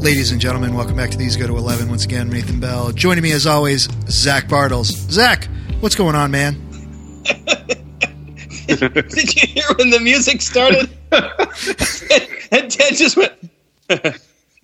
[0.00, 1.88] Ladies and gentlemen, welcome back to These Go to 11.
[1.88, 2.90] Once again, Nathan Bell.
[2.92, 4.88] Joining me as always, Zach Bartels.
[4.88, 5.46] Zach,
[5.80, 6.54] what's going on, man?
[8.66, 10.88] Did you hear when the music started?
[12.50, 13.32] and Ted just went.
[13.90, 14.04] like,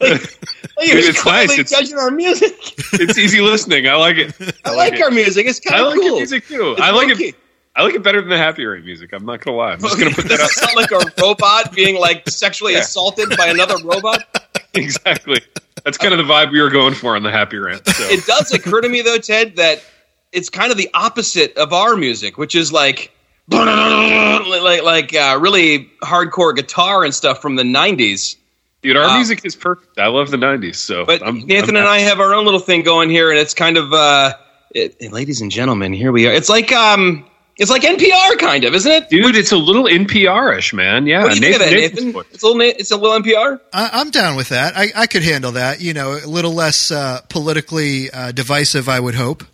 [0.01, 0.21] like
[0.81, 1.23] he was It's nice.
[1.23, 2.55] quietly It's- judging our music.
[2.95, 3.89] It's easy listening.
[3.89, 4.35] I like it.
[4.65, 5.47] I like our music.
[5.47, 6.05] It's kind I of like cool.
[6.07, 6.73] your music too.
[6.73, 7.25] It's I like funky.
[7.27, 7.35] it.
[7.75, 9.13] I like it better than the Happy Rant music.
[9.13, 9.73] I'm not gonna lie.
[9.73, 10.69] I'm just gonna put that Does it out.
[10.71, 12.79] sound like a robot being like sexually Yeah.
[12.79, 14.46] assaulted by another robot?
[14.83, 15.41] exactly.
[15.85, 17.87] That's kind of the vibe we were going for on the Happy Rant.
[17.87, 18.05] So.
[18.09, 19.83] It does occur to me though, Ted, that
[20.33, 23.13] it's kind of the opposite of our music, which is like
[23.49, 28.37] like like uh, really hardcore guitar and stuff from the '90s.
[28.83, 29.99] Dude, our Uh, music is perfect.
[29.99, 30.77] I love the '90s.
[30.77, 33.39] So, But I'm, Nathan I'm and I have our own little thing going here, and
[33.39, 34.35] it's kind of, uh,
[34.75, 36.33] it, ladies and gentlemen, here we are.
[36.33, 37.25] It's like, um,
[37.59, 39.09] it's like NPR, kind of, isn't it?
[39.09, 41.07] dude, it's a little NPR-ish, man.
[41.07, 42.23] Yeah, What do you think of that, Nathan's Nathan?
[42.33, 43.61] It's a little, it's a little NPR.
[43.73, 44.77] I, I'm down with that.
[44.77, 45.81] I, I could handle that.
[45.81, 49.45] You know, a little less uh, politically uh, divisive, I would hope.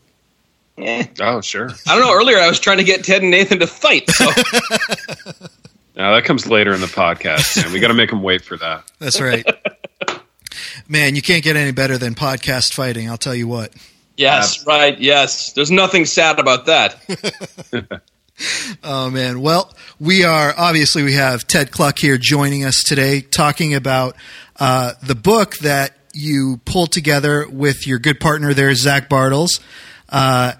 [0.78, 1.06] Eh.
[1.20, 1.70] Oh, sure.
[1.86, 2.14] I don't know.
[2.14, 4.10] Earlier, I was trying to get Ted and Nathan to fight.
[4.10, 4.24] So
[5.94, 7.72] Now that comes later in the podcast, man.
[7.72, 8.90] We got to make them wait for that.
[8.98, 9.44] That's right.
[10.88, 13.72] Man, you can't get any better than podcast fighting, I'll tell you what.
[14.22, 15.52] Yes, right, yes.
[15.52, 18.02] There's nothing sad about that.
[18.82, 19.40] Oh man.
[19.40, 24.16] Well, we are obviously we have Ted Kluck here joining us today, talking about
[24.58, 29.60] uh, the book that you pulled together with your good partner there, Zach Bartels.
[30.08, 30.54] Uh,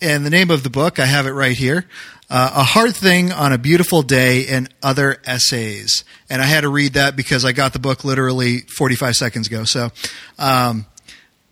[0.00, 1.86] and the name of the book, I have it right here.
[2.28, 6.04] Uh, a hard thing on a beautiful day and other essays.
[6.30, 9.64] And I had to read that because I got the book literally 45 seconds ago.
[9.64, 9.90] So,
[10.38, 10.86] um,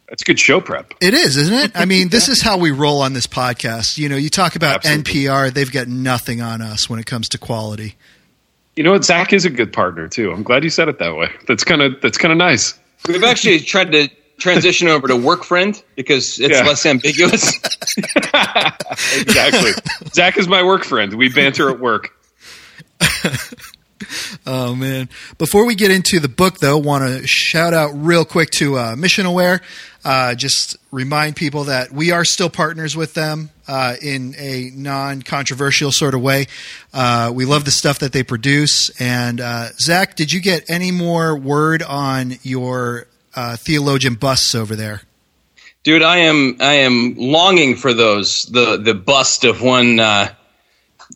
[0.08, 0.94] That's good show prep.
[1.02, 1.72] it is, isn't it?
[1.74, 3.98] I mean, this is how we roll on this podcast.
[3.98, 5.24] You know, you talk about Absolutely.
[5.24, 7.96] NPR, they've got nothing on us when it comes to quality.
[8.76, 9.04] You know what?
[9.04, 10.30] Zach is a good partner too.
[10.32, 11.28] I'm glad you said it that way.
[11.46, 12.78] That's kind of that's kind of nice.
[13.06, 14.08] We've actually tried to
[14.38, 16.64] transition over to work friend because it's Yeah.
[16.64, 17.52] less ambiguous.
[19.18, 19.72] exactly.
[20.14, 21.14] Zach is my work friend.
[21.14, 22.12] We banter at work.
[24.46, 25.10] Oh man!
[25.36, 28.96] Before we get into the book, though, want to shout out real quick to uh,
[28.96, 29.60] Missional Wear.
[30.04, 35.92] Uh, just remind people that we are still partners with them uh, in a non-controversial
[35.92, 36.46] sort of way.
[36.94, 38.90] Uh, we love the stuff that they produce.
[39.00, 44.74] And uh, Zach, did you get any more word on your uh, theologian busts over
[44.74, 45.02] there?
[45.84, 50.34] Dude, I am I am longing for those the the bust of one uh,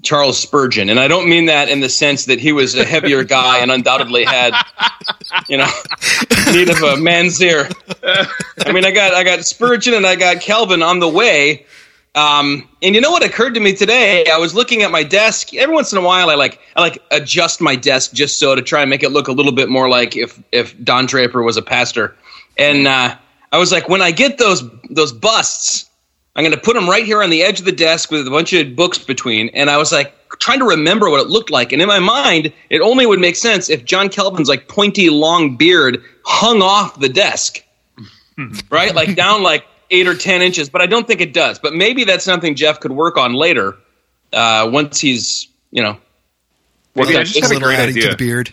[0.02, 3.24] Charles Spurgeon, and I don't mean that in the sense that he was a heavier
[3.38, 4.54] guy and undoubtedly had
[5.48, 5.68] you know
[6.52, 7.68] need of a man's ear.
[8.64, 11.66] I mean, I got I got Spurgeon and I got Calvin on the way.
[12.14, 14.26] Um, and you know what occurred to me today?
[14.30, 15.54] I was looking at my desk.
[15.54, 18.62] Every once in a while, I like I like adjust my desk just so to
[18.62, 21.56] try and make it look a little bit more like if if Don Draper was
[21.56, 22.14] a pastor.
[22.58, 23.16] And uh,
[23.50, 25.88] I was like, when I get those those busts,
[26.34, 28.30] I'm going to put them right here on the edge of the desk with a
[28.30, 29.48] bunch of books between.
[29.50, 31.72] And I was like trying to remember what it looked like.
[31.72, 35.56] And in my mind, it only would make sense if John Calvin's like pointy long
[35.56, 37.62] beard hung off the desk,
[38.70, 38.94] right?
[38.94, 40.70] Like down like eight or ten inches.
[40.70, 41.58] But I don't think it does.
[41.58, 43.76] But maybe that's something Jeff could work on later
[44.32, 45.98] uh, once he's you know.
[46.94, 48.10] Well, Maybe I I just A had a great adding to idea.
[48.12, 48.50] the beard.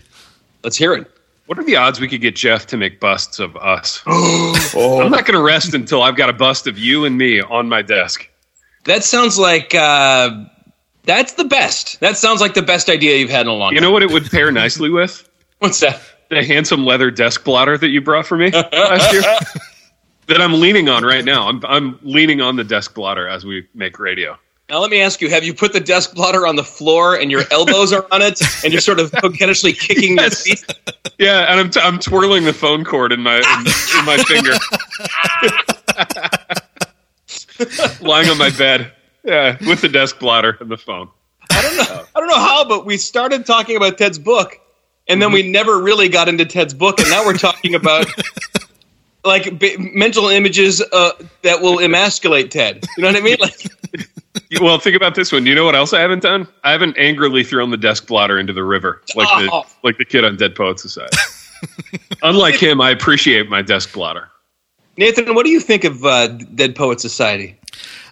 [0.64, 1.12] Let's hear it.
[1.50, 4.04] What are the odds we could get Jeff to make busts of us?
[4.06, 7.68] I'm not going to rest until I've got a bust of you and me on
[7.68, 8.30] my desk.
[8.84, 10.46] That sounds like uh,
[11.06, 12.02] that's the best.
[12.02, 13.74] That sounds like the best idea you've had in a long time.
[13.74, 13.88] You time.
[13.88, 15.28] know what it would pair nicely with?
[15.58, 16.00] What's that?
[16.30, 19.24] The handsome leather desk blotter that you brought for me last year.
[20.28, 21.48] that I'm leaning on right now.
[21.48, 24.38] I'm, I'm leaning on the desk blotter as we make radio.
[24.70, 27.32] Now let me ask you: Have you put the desk blotter on the floor and
[27.32, 30.46] your elbows are on it, and you're sort of coquettishly kicking Yes.
[30.48, 30.74] your feet?
[31.18, 34.54] Yeah, and I'm, t- I'm twirling the phone cord in my in, in my finger,
[38.02, 38.92] lying on my bed.
[39.24, 41.10] Yeah, with the desk blotter and the phone.
[41.52, 42.06] I don't know.
[42.16, 44.60] I don't know how, but we started talking about Ted's book,
[45.08, 45.52] and then we Mm-hmm.
[45.52, 48.06] never really got into Ted's book, and now we're talking about
[49.26, 51.12] like b- mental images uh,
[51.42, 52.86] that will emasculate Ted.
[52.98, 53.38] You know what I mean?
[53.42, 53.60] Like,
[54.62, 55.46] Well, think about this one.
[55.46, 56.48] You know what else I haven't done?
[56.64, 59.64] I haven't angrily thrown the desk blotter into the river like the Oh.
[59.84, 61.16] like the kid on Dead Poet Society.
[62.24, 64.30] Unlike him, I appreciate my desk blotter.
[64.98, 67.58] Nathan, what do you think of uh, Dead Poet Society?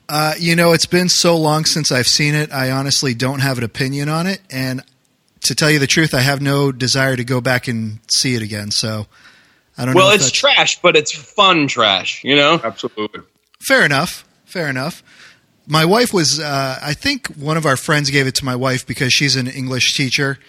[0.10, 2.52] Uh, you know, it's been so long since I've seen it.
[2.54, 4.82] I honestly don't have an opinion on it, and
[5.42, 8.42] to tell you the truth, I have no desire to go back and see it
[8.42, 8.72] again.
[8.72, 9.08] So
[9.78, 10.02] I don't know.
[10.02, 12.24] Well, if it's trash, but it's fun trash.
[12.24, 12.62] You know.
[12.64, 13.22] Absolutely.
[13.60, 14.24] fair enough.
[14.46, 15.04] Fair enough.
[15.68, 16.40] My wife was.
[16.40, 19.48] Uh, I think one of our friends gave it to my wife because she's an
[19.48, 20.40] English teacher,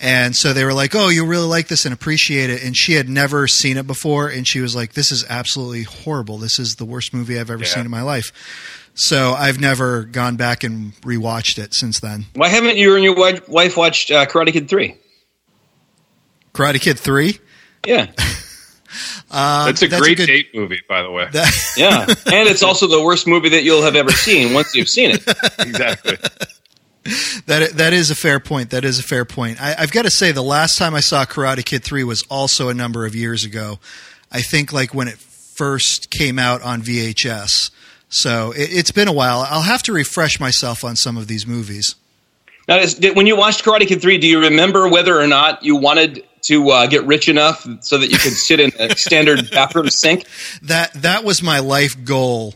[0.00, 2.94] And so they were like, "Oh, you'll really like this and appreciate it." And she
[2.94, 6.38] had never seen it before, and she was like, "This is absolutely horrible.
[6.38, 7.68] This is the worst movie I've ever Yeah.
[7.70, 8.32] seen in my life."
[8.94, 12.26] So I've never gone back and rewatched it since then.
[12.34, 14.96] Why haven't you and your wife, watched uh, Karate Kid three?
[16.52, 17.38] Karate Kid three.
[17.86, 18.06] Yeah,
[19.30, 21.26] Uh, That's a that's great good- date movie, by the way.
[21.32, 24.88] that- yeah, and it's also the worst movie that you'll have ever seen once you've
[24.88, 25.22] seen it.
[25.58, 26.16] exactly.
[27.46, 28.70] That that is a fair point.
[28.70, 29.60] That is a fair point.
[29.60, 32.68] I, I've got to say, the last time I saw Karate Kid three was also
[32.68, 33.80] a number of years ago.
[34.30, 37.70] I think like when it first came out on VHS.
[38.08, 39.40] So it, it's been a while.
[39.48, 41.96] I'll have to refresh myself on some of these movies.
[42.68, 42.80] Now,
[43.14, 46.70] when you watched Karate Kid three, do you remember whether or not you wanted to
[46.70, 50.26] uh, get rich enough so that you could sit in a standard bathroom sink?
[50.62, 52.54] That that was my life goal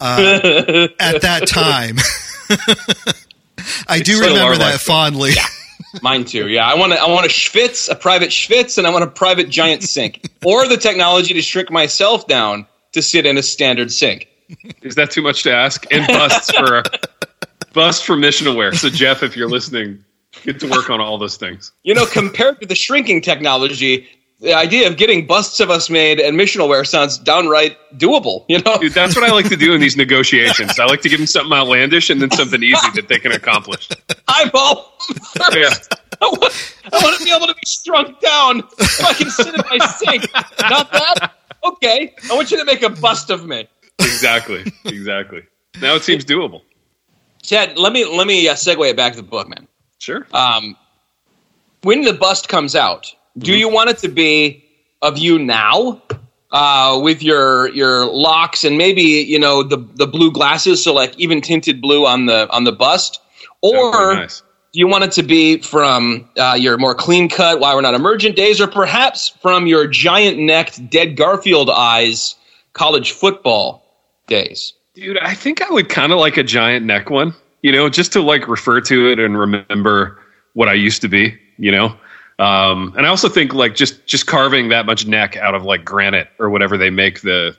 [0.00, 1.96] uh, at that time.
[3.88, 4.96] I do still remember that life goal.
[4.96, 5.32] fondly.
[6.02, 6.48] Mine too.
[6.48, 7.00] Yeah, I want to.
[7.00, 10.68] I want a schwitz, a private schwitz, and I want a private giant sink, or
[10.68, 14.28] the technology to shrink myself down to sit in a standard sink.
[14.82, 15.90] Is that too much to ask?
[15.92, 16.82] And busts for
[17.72, 18.74] bust for missional wear.
[18.74, 20.04] So Jeff, if you're listening,
[20.42, 21.72] get to work on all those things.
[21.82, 24.08] You know, compared to the shrinking technology,
[24.40, 28.44] the idea of getting busts of us made and missional wear sounds downright doable.
[28.48, 30.78] You know, Dude, that's what I like to do in these negotiations.
[30.78, 33.88] I like to give them something outlandish and then something easy that they can accomplish.
[34.28, 34.96] I'm all.
[35.52, 35.70] Yeah.
[36.20, 39.54] I want, I want to be able to be shrunk down so I can sit
[39.54, 40.32] in my sink.
[40.68, 41.32] Not that?
[41.64, 42.14] Okay.
[42.30, 43.68] I want you to make a bust of me.
[44.00, 44.64] Exactly.
[44.84, 45.42] Exactly.
[45.80, 46.62] Now it seems doable.
[47.42, 49.67] Chad, let me let me uh, segue it back to the book, man.
[49.98, 50.26] Sure.
[50.32, 50.76] Um,
[51.82, 53.58] when the bust comes out, do Mm-hmm.
[53.58, 54.64] you want it to be
[55.02, 56.02] of you now,
[56.50, 61.16] uh, with your your locks and maybe you know the the blue glasses, so like
[61.18, 63.20] even tinted blue on the on the bust,
[63.60, 64.40] or nice.
[64.72, 67.94] do you want it to be from uh, your more clean cut why we're not
[67.94, 72.34] emergent days, or perhaps from your giant necked dead Garfield eyes
[72.72, 73.84] college football
[74.26, 74.72] days?
[74.94, 78.12] Dude, I think I would kind of like a giant neck one, you know, just
[78.12, 80.18] to like refer to it and remember
[80.54, 81.96] what I used to be, you know.
[82.38, 85.84] Um, and I also think like just just carving that much neck out of like
[85.84, 87.56] granite or whatever they make the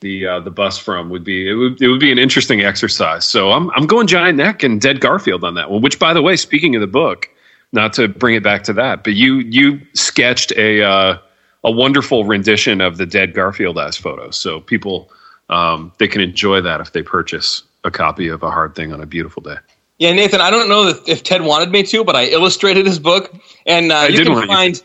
[0.00, 3.26] the uh, the bust from would be it would it would be an interesting exercise.
[3.26, 5.82] So I'm I'm going giant neck and dead Garfield on that one.
[5.82, 7.28] Which, by the way, speaking of the book,
[7.72, 11.18] not to bring it back to that, but you you sketched a uh,
[11.64, 14.30] a wonderful rendition of the dead Garfield as photo.
[14.30, 15.10] so people
[15.50, 19.00] um, they can enjoy that if they purchase a copy of a hard thing on
[19.00, 19.56] a beautiful day.
[19.98, 22.98] Yeah, Nathan, I don't know if, if Ted wanted me to, but I illustrated his
[22.98, 23.32] book,
[23.66, 24.82] and uh, you can want you find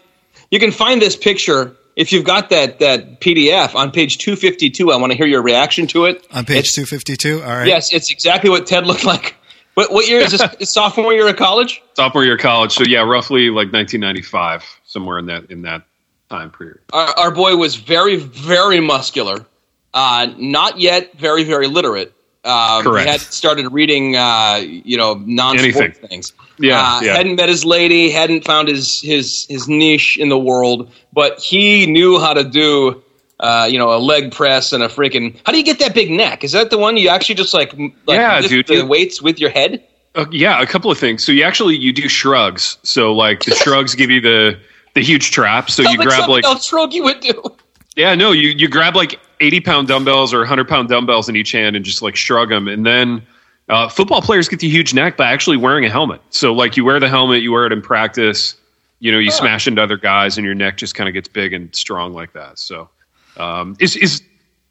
[0.51, 4.69] you can find this picture if you've got that that PDF on page two fifty
[4.69, 4.91] two.
[4.91, 6.25] I want to hear your reaction to it.
[6.31, 7.41] On page It's- two fifty two.
[7.41, 7.67] All right.
[7.67, 9.35] Yes, it's exactly what Ted looked like.
[9.73, 10.41] What, what year is this?
[10.59, 11.83] Is sophomore year of college?
[11.93, 15.83] Sophomore year of college, so yeah, roughly like 1995, somewhere in that in that
[16.29, 16.79] time period.
[16.93, 19.45] Our, our boy was very, very muscular.
[19.93, 22.13] Uh, not yet very, very literate.
[22.44, 23.06] Um, Correct.
[23.06, 26.34] He had started reading, uh, you know, non-sport things.
[26.60, 27.16] Yeah, uh, yeah.
[27.16, 28.10] Hadn't met his lady.
[28.10, 30.92] Hadn't found his his his niche in the world.
[31.12, 33.04] But he knew how to do,
[33.39, 35.38] uh, you know, a leg press and a freaking.
[35.45, 36.44] How do you get that big neck?
[36.44, 39.39] Is that the one you actually just like, like Yeah, lift dude, the weights with
[39.39, 39.84] your head?
[40.16, 41.24] Uh, yeah, a couple of things.
[41.24, 42.77] So you actually you do shrugs.
[42.84, 44.60] So like the shrugs give you the
[44.96, 45.70] the huge trap.
[45.70, 47.56] So you grab like else stroke you would do.
[47.96, 51.51] Yeah, no, you you grab like eighty pound dumbbells or hundred pound dumbbells in each
[51.51, 53.22] hand and just like shrug them, and then
[53.70, 56.22] uh, football players get the huge neck by actually wearing a helmet.
[56.29, 58.56] So like you wear the helmet, you wear it in practice.
[59.00, 61.53] You know, you smash into other guys, and your neck just kind of gets big
[61.53, 62.58] and strong like that.
[62.58, 62.89] So
[63.38, 64.24] um, is is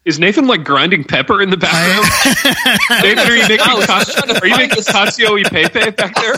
[0.05, 2.07] is Nathan like grinding pepper in the background?
[3.03, 5.43] Nathan, are you making I was ca- just trying to are you making this- Casio
[5.45, 6.35] Pepe back there?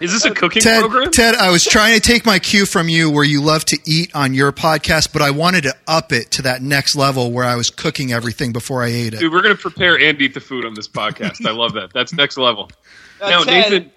[0.01, 1.11] Is this a cooking Ted, program?
[1.11, 4.13] Ted, I was trying to take my cue from you where you love to eat
[4.15, 7.55] on your podcast, but I wanted to up it to that next level where I
[7.55, 9.19] was cooking everything before I ate it.
[9.19, 11.45] Dude, we're gonna prepare and eat the food on this podcast.
[11.45, 11.91] I love that.
[11.93, 12.69] That's next level.
[13.21, 13.91] Uh, now, Ted, Nathan,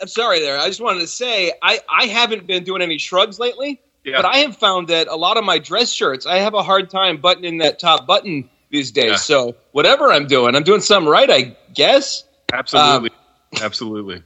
[0.00, 0.58] I'm sorry there.
[0.58, 4.16] I just wanted to say I, I haven't been doing any shrugs lately, Yeah.
[4.22, 6.88] but I have found that a lot of my dress shirts, I have a hard
[6.90, 9.04] time buttoning that top button these days.
[9.10, 9.16] Yeah.
[9.16, 12.24] So whatever I'm doing, I'm doing something right, I guess.
[12.52, 14.22] absolutely, Um, absolutely,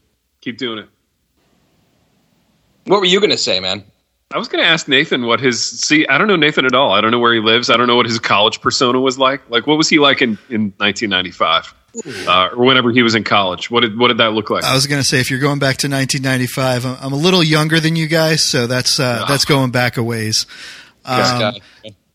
[0.49, 0.88] keep doing it.
[2.87, 3.85] What were you going to say, man?
[4.31, 6.07] I was gonna ask Nathan what his see.
[6.07, 6.93] I don't know Nathan at all.
[6.93, 7.71] I don't know where he lives.
[7.71, 9.49] I don't know what his college persona was like.
[9.49, 11.75] Like, what was he like in in 1995
[12.28, 13.71] uh, or whenever he was in college?
[13.71, 14.64] What did what did that look like?
[14.64, 17.43] I was going to say, if you're going back to 1995, I'm, I'm a little
[17.43, 19.26] younger than you guys, so that's uh, Yeah.
[19.28, 20.47] that's going back a ways.
[21.07, 21.61] Um, guy.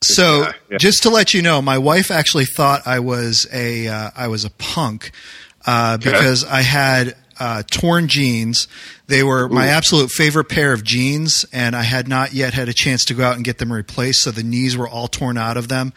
[0.04, 0.78] So, guy, yeah.
[0.78, 4.46] just to let you know, my wife actually thought I was a uh, I was
[4.46, 5.10] a punk
[5.66, 8.68] uh, because I had uh, torn jeans.
[9.08, 12.74] They were my absolute favorite pair of jeans, and I had not yet had a
[12.74, 14.22] chance to go out and get them replaced.
[14.22, 15.94] So the knees were all torn out of them.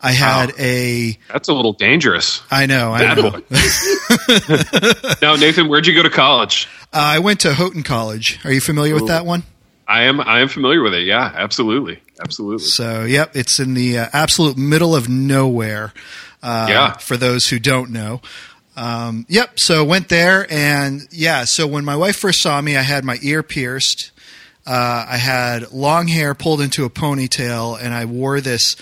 [0.00, 0.54] I had Wow.
[0.58, 1.18] a.
[1.32, 2.42] That's a little dangerous.
[2.50, 2.92] I know.
[2.92, 3.30] I Bad know.
[3.30, 3.40] boy.
[5.22, 6.68] now, Nathan, where'd you go to college?
[6.92, 8.38] Uh, I went to Houghton College.
[8.44, 9.44] Are you familiar with that one?
[9.86, 10.20] I am.
[10.20, 11.04] I am familiar with it.
[11.04, 12.64] Yeah, absolutely, absolutely.
[12.66, 15.92] So, yep, it's in the uh, absolute middle of nowhere.
[16.42, 16.92] Uh, Yeah.
[16.98, 18.20] For those who don't know.
[18.76, 19.60] Um, yep.
[19.60, 21.44] So went there, and yeah.
[21.44, 24.10] So when my wife first saw me, I had my ear pierced.
[24.66, 28.76] Uh, I had long hair pulled into a ponytail, and I wore this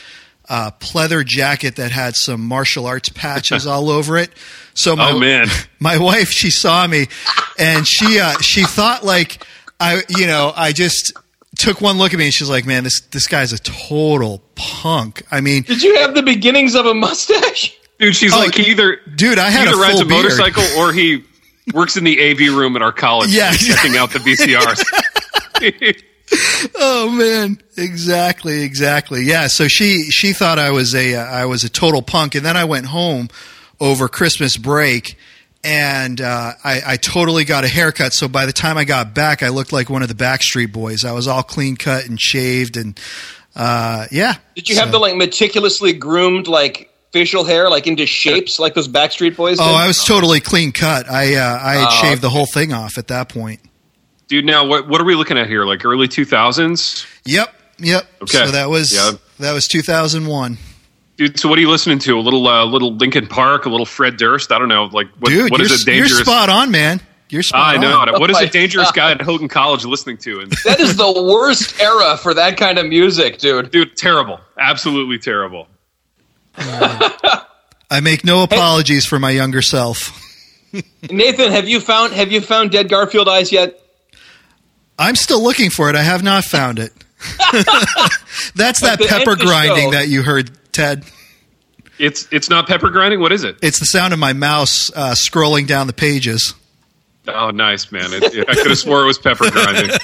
[0.49, 4.31] uh, pleather jacket that had some martial arts patches all over it.
[4.75, 5.49] So my, Oh man,
[5.81, 7.07] my wife she saw me
[7.59, 9.45] and she uh, she thought like
[9.81, 11.13] I you know I just
[11.59, 15.23] took one look at me and she's like man this this guy's a total punk
[15.31, 17.77] I mean Did you have the beginnings of a mustache?
[18.03, 20.05] Dude, she's Oh, like he either dude I he had a either rides full a
[20.07, 21.25] beard motorcycle or he
[21.73, 23.53] works in the AV room at our college, Yeah.
[23.53, 26.03] checking out the VCRs.
[26.77, 31.63] oh man exactly exactly yeah so she she thought I was a uh, I was
[31.65, 33.29] a total punk and then I went home
[33.81, 35.17] over Christmas break
[35.65, 38.13] and uh, I, I totally got a haircut.
[38.13, 41.05] So by the time I got back, I looked like one of the Backstreet Boys.
[41.05, 42.99] I was all clean cut and shaved, and
[43.55, 44.35] uh, yeah.
[44.57, 48.89] Did you have the like meticulously groomed like facial hair like into shapes like those
[48.89, 49.59] Backstreet Boys?
[49.61, 49.75] Oh, did?
[49.75, 51.09] I was totally clean cut.
[51.11, 53.61] I uh, I had Oh, shaved the whole thing off at that point.
[54.29, 55.65] Dude, now what what are we looking at here?
[55.65, 58.07] Like early two thousands, Yep, yep.
[58.23, 58.39] Okay.
[58.47, 59.13] So that was Yeah.
[59.41, 60.57] that was 2001.
[61.17, 61.39] dude.
[61.39, 62.19] So what are you listening to?
[62.19, 64.51] A little uh, little Linkin Park, a little Fred Durst.
[64.53, 64.85] I don't know.
[64.85, 67.01] Like what, Dude, what you're, you're spot on, man.
[67.29, 67.99] You're spot I know.
[67.99, 68.21] on.
[68.21, 68.95] What is Oh my a dangerous God.
[68.95, 70.41] guy at Houghton College listening to?
[70.41, 73.71] And that is the worst era for that kind of music, dude.
[73.71, 75.67] dude, terrible, absolutely terrible.
[76.59, 80.19] I make no apologies for my younger self.
[81.11, 83.79] Nathan, have you found have you found Dead Garfield Eyes yet?
[84.99, 85.97] I'm still looking for it.
[85.97, 86.93] I have not found it.
[88.55, 91.05] That's that At the end pepper grinding show- that you heard, Ted.
[91.99, 93.21] It's it's not pepper grinding.
[93.21, 93.57] What is it?
[93.63, 96.55] It's the sound of my mouse uh, scrolling down the pages.
[97.29, 98.13] Oh, nice man.
[98.13, 99.91] It, it- I could have swore it was pepper grinding.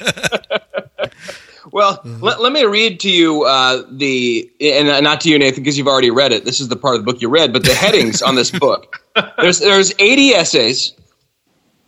[1.72, 5.76] Well, let, let me read to you uh, the and not to you, Nathan, because
[5.76, 6.44] you've already read it.
[6.44, 9.02] This is the part of the book you read, but the headings on this book.
[9.38, 10.92] There's there's 80 essays,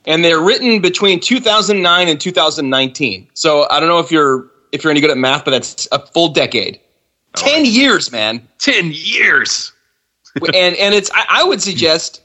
[0.05, 3.29] and they're written between 2009 and 2019.
[3.35, 6.05] So I don't know if you're if you're any good at math, but that's a
[6.07, 6.81] full decade.
[7.35, 8.47] Ten years, man.
[8.59, 9.73] Ten years.
[10.55, 12.23] and and it's I, I would suggest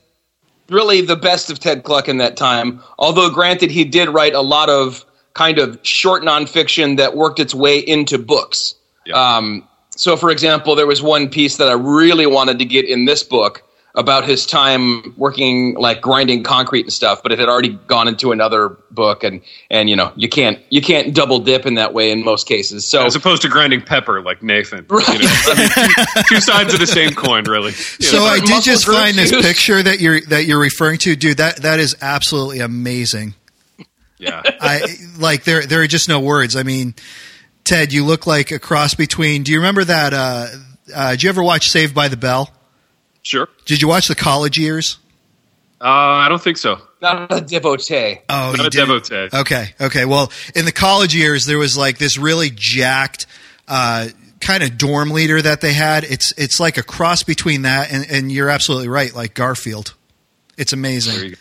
[0.70, 2.82] really the best of Ted Kluck in that time.
[2.98, 5.06] Although granted, he did write a lot of
[5.36, 8.74] kind of short nonfiction that worked its way into books.
[9.06, 9.16] Yeah.
[9.16, 13.06] Um, so, for example, there was one piece that I really wanted to get in
[13.06, 13.62] this book
[13.94, 18.34] about his time working like grinding concrete and stuff, but it had already gone into
[18.34, 22.12] another book, and and you know you can't you can't double dip in that way
[22.12, 22.86] in most cases.
[22.86, 24.86] So As opposed to grinding pepper like Nathan.
[24.90, 25.08] Right.
[25.08, 27.72] You know, I mean, two, two sides of the same coin, really.
[27.72, 30.98] You So know, I did just groups find this picture that you're that you're referring
[31.00, 31.38] to, dude.
[31.38, 33.34] That that is absolutely amazing.
[34.18, 34.42] Yeah.
[34.62, 34.82] I
[35.18, 36.56] like there there are just no words.
[36.56, 36.96] I mean,
[37.64, 39.44] Ted, you look like a cross between.
[39.44, 40.14] Do you remember that?
[40.14, 40.48] Uh,
[40.94, 42.52] uh, did you ever watch Saved by the Bell?
[43.24, 43.48] Sure.
[43.66, 45.00] Did you watch the college years?
[45.82, 46.80] Uh, I don't think so.
[47.02, 48.20] not a devotee.
[48.30, 48.88] Oh, Not you a didn't?
[49.10, 49.38] devotee.
[49.38, 50.06] Okay, okay.
[50.06, 53.26] Well, in the college years, there was like this really jacked
[53.68, 54.08] uh,
[54.40, 56.04] kind of dorm leader that they had.
[56.06, 59.94] It's it's like a cross between that and, and you're absolutely right, like Garfield.
[60.58, 61.36] It's There amazing.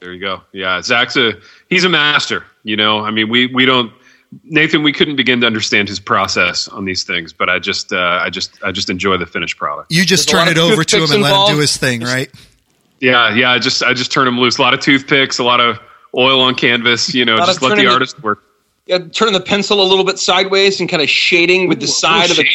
[0.00, 0.06] You go.
[0.06, 0.42] There you go.
[0.52, 1.34] Yeah, Zach's a
[1.68, 2.44] he's a master.
[2.62, 3.92] You know, I mean, we we don't
[4.44, 4.82] Nathan.
[4.82, 8.30] We couldn't begin to understand his process on these things, but I just uh, I
[8.30, 9.92] just I just enjoy the finished product.
[9.92, 12.02] You just There's turn it over to him toothpicks and let him do his thing,
[12.02, 12.30] right?
[13.00, 13.50] Yeah, yeah.
[13.50, 14.58] I just I just turn him loose.
[14.58, 15.78] A lot of toothpicks, a lot of
[16.16, 17.14] oil on canvas.
[17.14, 18.42] You know, just let the turning the- artist work.
[18.88, 22.30] Yeah, turning the pencil a little bit sideways and kind of shading with the side
[22.30, 22.48] of it.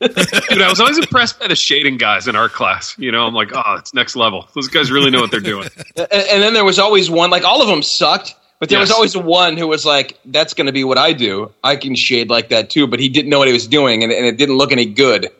[0.50, 2.94] Dude, I was always impressed by the shading guys in art class.
[2.96, 4.48] You know, I'm like, oh, it's next level.
[4.54, 5.68] Those guys really know what they're doing.
[5.96, 8.92] And, and then there was always one, like all of them sucked, but there was
[8.92, 11.52] always one who was like, "That's going to be what I do.
[11.64, 14.12] I can shade like that too." But he didn't know what he was doing, and,
[14.12, 15.24] and it didn't look any good.
[15.26, 15.30] Um,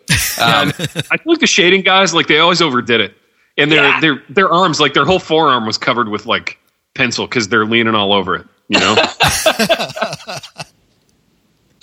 [0.41, 3.15] I feel like the shading guys, like they always overdid it,
[3.57, 4.01] and their Yeah.
[4.01, 6.59] their their arms, like their whole forearm was covered with like
[6.95, 8.47] pencil because they're leaning all over it.
[8.69, 8.97] You know,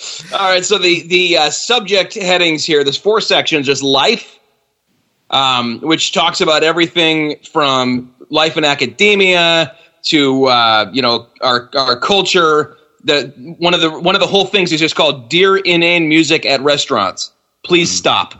[0.33, 2.83] all right, so the the uh, subject headings here.
[2.83, 3.67] There's four sections.
[3.67, 4.39] There's life,
[5.29, 11.99] um, which talks about everything from life in academia to uh, you know our our
[11.99, 12.77] culture.
[13.03, 16.45] The one of the one of the whole things is just called "Dear Inane Music
[16.45, 17.31] at Restaurants."
[17.63, 18.35] Please stop.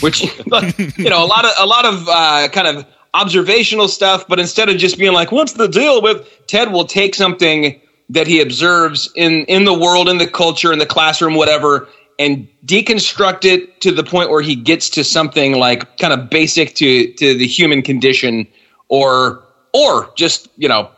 [0.00, 0.22] Which
[0.96, 4.68] you know a lot of a lot of uh, kind of observational stuff, but instead
[4.68, 9.10] of just being like, "What's the deal with?" Ted will take something that he observes
[9.14, 11.88] in in the world, in the culture, in the classroom, whatever,
[12.18, 16.74] and deconstruct it to the point where he gets to something like kind of basic
[16.76, 18.46] to to the human condition,
[18.88, 19.42] or
[19.72, 20.90] or just you know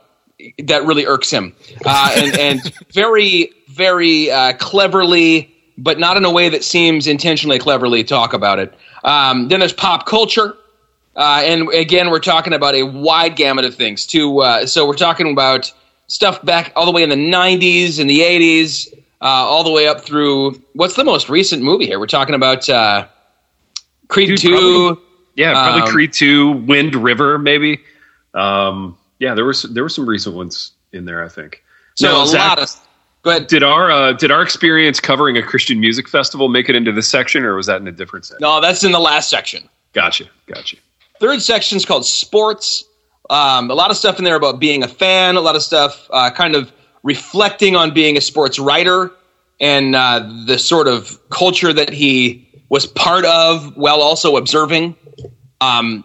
[0.58, 1.54] that really irks him,
[1.84, 7.58] uh, and and very very uh, cleverly, but not in a way that seems intentionally
[7.58, 8.72] cleverly talk about it.
[9.04, 10.56] Um, then there's pop culture.
[11.16, 14.04] Uh, and again, we're talking about a wide gamut of things.
[14.06, 15.72] Too, uh, so we're talking about
[16.08, 19.86] stuff back all the way in the '90s and the '80s, uh, all the way
[19.86, 21.98] up through what's the most recent movie here?
[22.00, 23.06] We're talking about uh,
[24.08, 24.50] Creed Dude, Two.
[24.50, 25.02] probably-
[25.36, 27.80] Yeah, probably Um, Creed Two, Wind River, maybe.
[28.34, 31.24] Um, yeah, there was there were some recent ones in there.
[31.24, 31.62] I think.
[31.94, 32.70] So Now, a Zach, lot of.
[33.22, 33.46] Go ahead.
[33.46, 37.08] Did our uh, did our experience covering a Christian music festival make it into this
[37.08, 38.42] section, or was that in a different section?
[38.42, 39.68] No, that's in the last section.
[39.94, 40.76] Gotcha, gotcha.
[41.20, 42.84] Third section is called sports.
[43.30, 45.36] Um, a lot of stuff in there about being a fan.
[45.36, 49.12] A lot of stuff uh, kind of reflecting on being a sports writer
[49.60, 54.96] and uh, the sort of culture that he was part of, while also observing.
[55.60, 56.04] Um,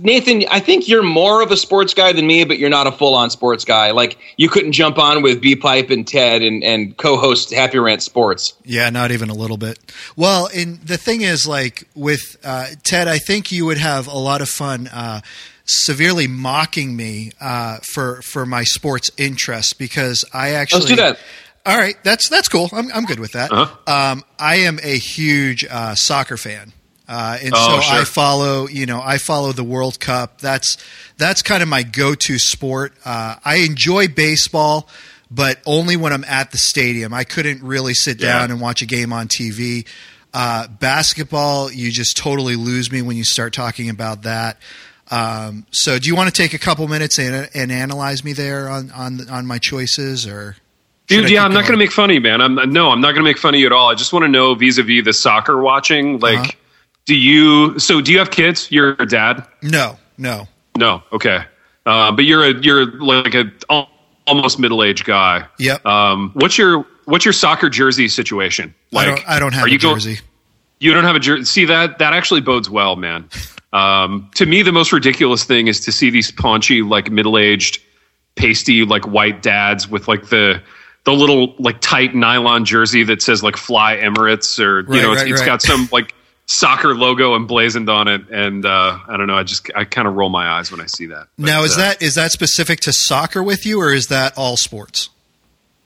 [0.00, 2.92] Nathan, I think you're more of a sports guy than me, but you're not a
[2.92, 3.92] full-on sports guy.
[3.92, 8.02] Like you couldn't jump on with B Pipe and Ted and, and co-host Happy Rant
[8.02, 8.54] Sports.
[8.64, 9.78] Yeah, not even a little bit.
[10.16, 14.18] Well, and the thing is, like with uh, Ted, I think you would have a
[14.18, 15.20] lot of fun uh,
[15.66, 21.18] severely mocking me uh, for for my sports interest because I actually Let's do that.
[21.64, 22.70] All right, that's that's cool.
[22.72, 23.52] I'm I'm good with that.
[23.52, 23.92] Uh-huh.
[24.12, 26.72] Um, I am a huge uh, soccer fan.
[27.08, 28.00] Uh, and Oh, so sure.
[28.00, 30.40] I follow, you know, I follow the World Cup.
[30.40, 30.76] That's
[31.18, 32.94] that's kind of my go-to sport.
[33.04, 34.88] Uh, I enjoy baseball,
[35.30, 37.14] but only when I'm at the stadium.
[37.14, 38.38] I couldn't really sit Yeah.
[38.40, 39.86] down and watch a game on TV.
[40.34, 44.58] Uh, basketball, you just totally lose me when you start talking about that.
[45.10, 48.68] Um, so, do you want to take a couple minutes and, and analyze me there
[48.68, 50.56] on on on my choices, or
[51.06, 51.72] Dude, yeah, I'm not going?
[51.74, 52.40] to make fun of you, man.
[52.40, 53.88] I'm no, I'm not going to make fun of you at all.
[53.88, 56.18] I just want to know vis-a-vis the soccer watching.
[56.18, 56.50] Like, Uh-huh.
[57.06, 57.78] Do you?
[57.78, 58.70] So, do you have kids?
[58.70, 59.46] You're a dad?
[59.62, 60.46] No, no.
[60.76, 61.02] No.
[61.12, 61.38] Okay.
[61.86, 63.50] Uh, but you're a you're like a
[64.26, 65.46] almost middle-aged guy.
[65.58, 65.86] Yep.
[65.86, 68.74] Um, what's your what's your soccer jersey situation?
[68.92, 69.28] I Like, don't.
[69.28, 70.18] I don't have are a you going- jersey.
[70.78, 71.44] You don't have a jersey.
[71.44, 73.28] See that that actually bodes well, man.
[73.72, 77.80] Um, to me, the most ridiculous thing is to see these paunchy, like middle-aged,
[78.34, 80.60] pasty, like white dads with like the
[81.04, 85.12] the little like tight nylon jersey that says like "Fly Emirates" or you Right, know,
[85.12, 85.46] it's, right, it's right.
[85.46, 86.12] got some like
[86.46, 89.36] soccer logo emblazoned on it, and uh, I don't know.
[89.36, 91.28] I just I kind of roll my eyes when I see that.
[91.38, 94.36] But, Now, is uh, that is that specific to soccer with you, or is that
[94.36, 95.10] all sports?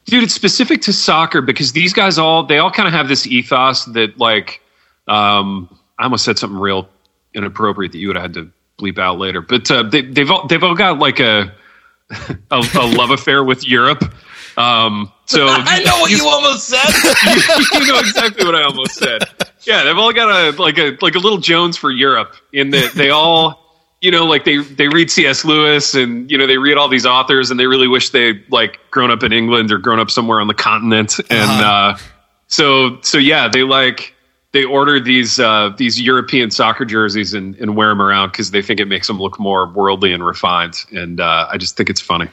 [0.06, 3.26] dude it's specific to soccer because these guys all they all kind of have this
[3.26, 4.60] ethos that like
[5.06, 5.68] um
[5.98, 6.88] i almost said something real
[7.34, 10.46] inappropriate that you would have had to bleep out later but uh, they, they've all
[10.48, 11.52] they've all got like a
[12.50, 14.02] a, a love affair with europe
[14.60, 16.88] um so I know what these- you almost said.
[17.80, 19.22] you know exactly what I almost said.
[19.66, 22.92] Yeah, they've all got a like a like a little Jones for Europe in that
[22.94, 23.58] they all
[24.00, 25.44] you know like they they read C.S.
[25.44, 28.78] Lewis and you know they read all these authors and they really wish they like
[28.90, 31.94] grown up in England or grown up somewhere on the continent and Uh-huh.
[31.94, 31.98] uh,
[32.48, 34.14] so so yeah they like
[34.52, 38.62] they order these uh, these European soccer jerseys and, and wear them around because they
[38.62, 42.00] think it makes them look more worldly and refined and uh, I just think it's
[42.00, 42.28] funny.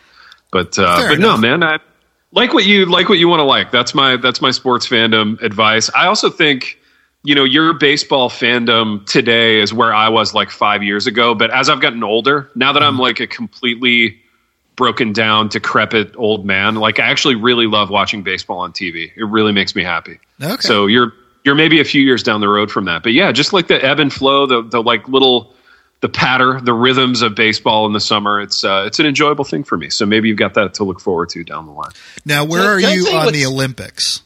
[0.52, 1.78] But uh, but no man I
[2.32, 3.72] like what you like what you want to like.
[3.72, 5.90] That's my that's my sports fandom advice.
[5.96, 6.80] I also think
[7.24, 11.34] you know your baseball fandom today is where I was like five years ago.
[11.36, 12.88] But as I've gotten older, now that Mm-hmm.
[12.88, 14.20] I'm like a completely
[14.76, 19.12] broken down, decrepit old man, like I actually really love watching baseball on TV.
[19.16, 20.20] It really makes me happy.
[20.42, 20.62] Okay.
[20.62, 21.14] So you're
[21.44, 23.84] you're maybe a few years down the road from that, but yeah, just like the
[23.84, 25.54] ebb and flow, the the like little
[26.02, 28.40] the patter, the rhythms of baseball in the summer.
[28.42, 29.90] It's uh, it's an enjoyable thing for me.
[29.90, 31.92] So maybe you've got that to look forward to down the line.
[32.26, 34.22] Now, where Can I- are you on the Olympics?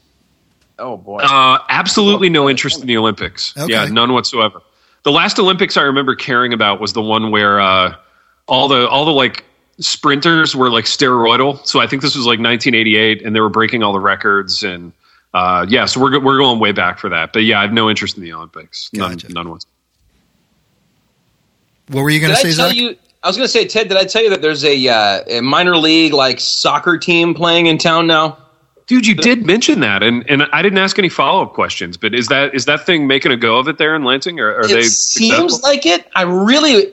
[0.80, 1.20] Oh boy.
[1.20, 3.56] Uh, absolutely no interest in the Olympics.
[3.58, 3.72] Okay.
[3.72, 4.62] Yeah, none whatsoever.
[5.04, 7.96] The last Olympics I remember caring about was the one where uh,
[8.48, 9.46] all the all the like
[9.80, 11.66] sprinters were like steroidal.
[11.66, 14.64] So I think this was like 1988, and they were breaking all the records.
[14.64, 14.92] And
[15.34, 17.32] uh, yeah, so we're we're going way back for that.
[17.34, 18.90] But yeah, I have no interest in the Olympics.
[18.94, 19.32] None, Gotcha.
[19.34, 19.72] none whatsoever.
[21.92, 22.76] What were you going Did to I say, tell Zach?
[22.78, 22.96] you?
[23.24, 23.88] I was going to say, Ted.
[23.90, 27.68] Did I tell you that there's a, uh, a minor league like soccer team playing
[27.68, 28.38] in town now?
[28.88, 31.96] Dude, you did mention that, and, and I didn't ask any follow up questions.
[31.98, 34.40] But is that is that thing making a go of it there in Lansing?
[34.40, 35.60] Or are it they seems successful?
[35.70, 36.08] like it.
[36.16, 36.92] I really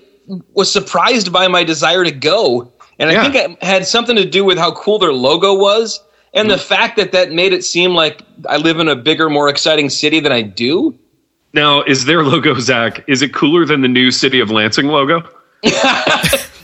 [0.53, 3.23] was surprised by my desire to go, and I Yeah.
[3.23, 5.99] think it had something to do with how cool their logo was,
[6.35, 6.57] and Mm-hmm.
[6.59, 9.91] the fact that that made it seem like I live in a bigger, more exciting
[9.91, 10.97] city than I do.
[11.53, 13.05] Now is their logo, Zach?
[13.09, 15.29] Is it cooler than the new City of Lansing logo?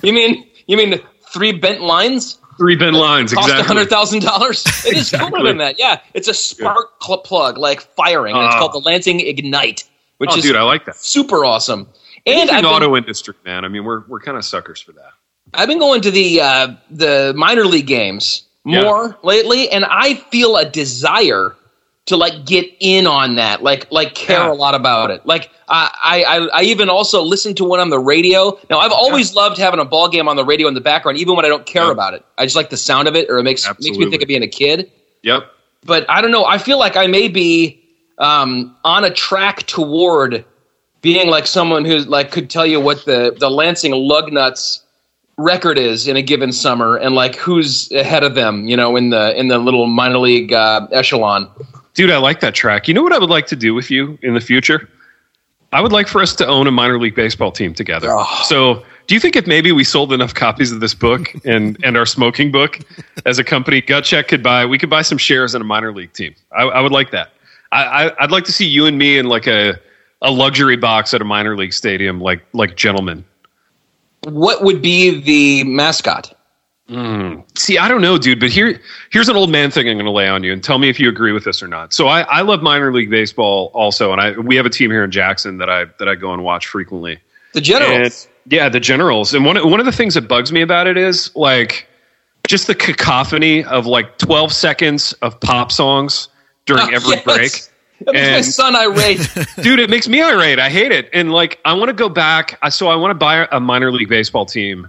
[0.03, 1.01] you mean you mean
[1.33, 2.38] three bent lines?
[2.57, 3.66] Three bent lines, Cost exactly.
[3.66, 4.64] hundred thousand dollars.
[4.87, 5.77] It is cooler than that.
[5.79, 8.37] Yeah, it's a spark cl- plug like firing.
[8.37, 8.59] and it's Ah.
[8.61, 9.83] called the Lansing Ignite,
[10.18, 10.97] which Oh, is dude, I like that.
[10.97, 11.88] super awesome.
[12.27, 13.64] And Anything I've been, auto industry, man.
[13.64, 15.11] I mean, we're we're kind of suckers for that.
[15.53, 18.83] I've been going to the uh, the minor league games Yeah.
[18.83, 21.57] more lately, and I feel a desire
[22.06, 24.52] to like get in on that, like like care Yeah.
[24.52, 25.24] a lot about it.
[25.24, 28.58] Like I, I I even also listen to one on the radio.
[28.68, 31.34] Now I've always loved having a ball game on the radio in the background, even
[31.34, 31.92] when I don't care Yeah.
[31.92, 32.24] about it.
[32.36, 34.42] I just like the sound of it, or it makes makes me think of being
[34.42, 34.90] a kid.
[35.22, 35.44] Yep.
[35.86, 36.44] But I don't know.
[36.44, 37.82] I feel like I may be
[38.18, 40.44] um, on a track toward
[41.00, 44.80] being like someone who like could tell you what the the Lansing Lugnuts
[45.36, 49.08] record is in a given summer and like who's ahead of them, you know, in
[49.10, 51.48] the in the little minor league uh, echelon.
[51.94, 52.88] Dude, I like that track.
[52.88, 54.88] You know what I would like to do with you in the future?
[55.72, 58.09] I would like for us to own a minor league baseball team together.
[58.11, 58.42] Oh.
[58.44, 61.96] So, do you think if maybe we sold enough copies of this book and and
[61.96, 62.80] our smoking book
[63.26, 65.92] as a company, Gut Check could buy we could buy some shares in a minor
[65.92, 66.35] league team?
[66.52, 67.33] I, I would like that.
[67.72, 69.78] I, I I'd like to see you and me in like a
[70.22, 73.24] a luxury box at a minor league stadium, like like gentlemen.
[74.24, 76.35] What would be the mascot?
[76.90, 77.44] Mm.
[77.59, 78.79] See, I don't know, dude, but here
[79.11, 81.01] here's an old man thing I'm going to lay on you, and tell me if
[81.01, 81.94] you agree with this or not.
[81.94, 85.03] So I, I love minor league baseball also, and I we have a team here
[85.03, 87.18] in Jackson that I that I go and watch frequently.
[87.55, 88.29] The Generals.
[88.44, 89.33] And, yeah, the Generals.
[89.33, 91.88] And one one of the things that bugs me about it is like
[92.47, 96.29] just the cacophony of like 12 seconds of pop songs
[96.66, 97.25] during Oh, every yes.
[97.25, 97.53] break.
[98.07, 99.31] That makes my And- son irate.
[99.62, 100.59] Dude, it makes me irate.
[100.59, 101.09] I hate it.
[101.14, 102.59] And like, I want to go back.
[102.70, 104.88] So I want to buy a minor league baseball team,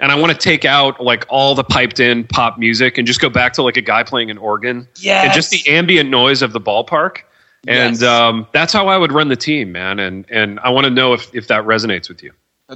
[0.00, 3.20] and I want to take out like all the piped in pop music and just
[3.20, 5.24] go back to like a guy playing an organ Yes.
[5.24, 7.18] and just the ambient noise of the ballpark.
[7.66, 8.02] And Yes.
[8.02, 9.98] um, that's how I would run the team, man.
[9.98, 12.32] And and I want to know if if that resonates with you.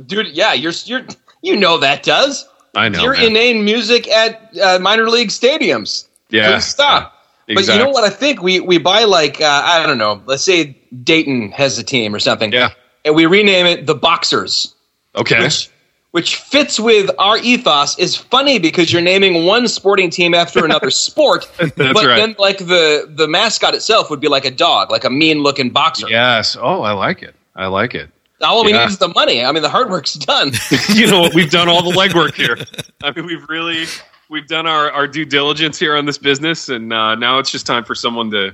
[0.06, 1.06] Dude, yeah, you're you're
[1.42, 2.46] you know that does.
[2.74, 3.02] I know.
[3.02, 3.26] You're man.
[3.36, 6.06] inane music at uh, minor league stadiums.
[6.30, 6.52] Yeah.
[6.52, 7.12] Good stuff.
[7.48, 8.02] But you know what?
[8.04, 10.22] I think we we buy like uh, I don't know.
[10.26, 12.50] Let's say Dayton has a team or something.
[12.52, 12.70] Yeah.
[13.04, 14.74] And we rename it the Boxers,
[15.14, 15.42] Okay.
[15.42, 15.68] which
[16.12, 17.98] which fits with our ethos.
[17.98, 21.50] Is funny because you're naming one sporting team after another sport.
[21.58, 22.16] That's but right.
[22.16, 25.70] then like the the mascot itself would be like a dog, like a mean looking
[25.70, 26.08] boxer.
[26.08, 26.56] Yes.
[26.58, 27.34] Oh, I like it.
[27.56, 28.08] I like it.
[28.40, 28.80] All we Yeah.
[28.84, 29.44] need is the money.
[29.44, 30.52] I mean, the hard work's done.
[30.94, 31.34] you know what?
[31.34, 32.56] We've done all the legwork here.
[33.02, 33.84] I mean, we've really
[34.30, 37.66] we've done our, our due diligence here on this business, and uh, now it's just
[37.66, 38.52] time for someone to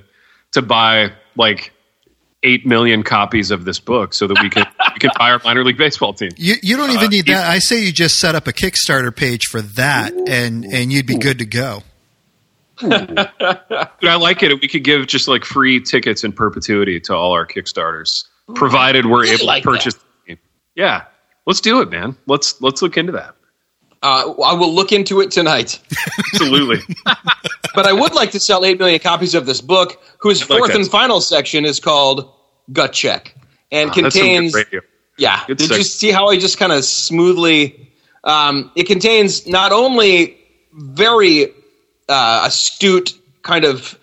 [0.53, 1.73] to buy like
[2.43, 5.65] eight million copies of this book so that we can we can buy our minor
[5.65, 6.31] league baseball team.
[6.37, 7.47] You, you don't Uh, even need that.
[7.49, 11.17] I say you just set up a Kickstarter page for that, and and you'd be
[11.19, 11.83] good to go.
[12.81, 14.61] Dude, I like it.
[14.61, 19.23] We could give just like free tickets in perpetuity to all our Kickstarters, provided we're
[19.23, 19.95] really able like to purchase.
[20.27, 20.39] the.
[20.77, 21.05] Yeah,
[21.47, 22.17] let's do it, man.
[22.27, 23.35] Let's let's look into that.
[24.01, 25.81] Uh, I will look into it tonight.
[26.35, 26.79] Absolutely.
[27.75, 30.77] But I would like to sell 8 million copies of this book, whose fourth that.
[30.81, 32.33] and final section is called
[32.73, 33.37] Gut Check
[33.71, 34.57] and some good contains.
[35.17, 35.45] Yeah.
[35.47, 37.91] Good Did you see how I just kind of smoothly.
[38.25, 40.39] Um, it contains not only
[40.73, 41.53] very
[42.09, 43.99] uh, astute kind of.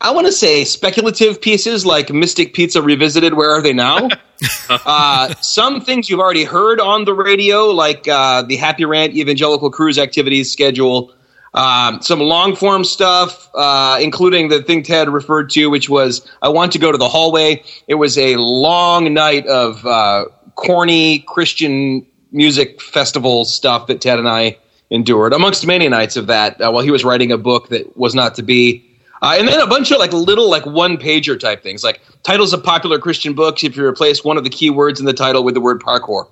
[0.00, 4.08] I want to say speculative pieces like Mystic Pizza Revisited, Where Are They Now?
[4.70, 9.72] uh, some things you've already heard on the radio, like uh, the Happy Rant Evangelical
[9.72, 11.12] Cruise activities schedule.
[11.54, 16.48] Um, some long form stuff, uh, including the thing Ted referred to, which was I
[16.48, 17.62] want to go to the hallway.
[17.86, 24.28] It was a long night of uh, corny Christian music festival stuff that Ted and
[24.28, 24.58] I
[24.90, 28.14] endured, amongst many nights of that, uh, while he was writing a book that was
[28.14, 28.84] not to be.
[29.20, 32.52] Uh, and then a bunch of like little like one pager type things, like titles
[32.52, 33.64] of popular Christian books.
[33.64, 36.28] If you replace one of the key words in the title with the word parkour,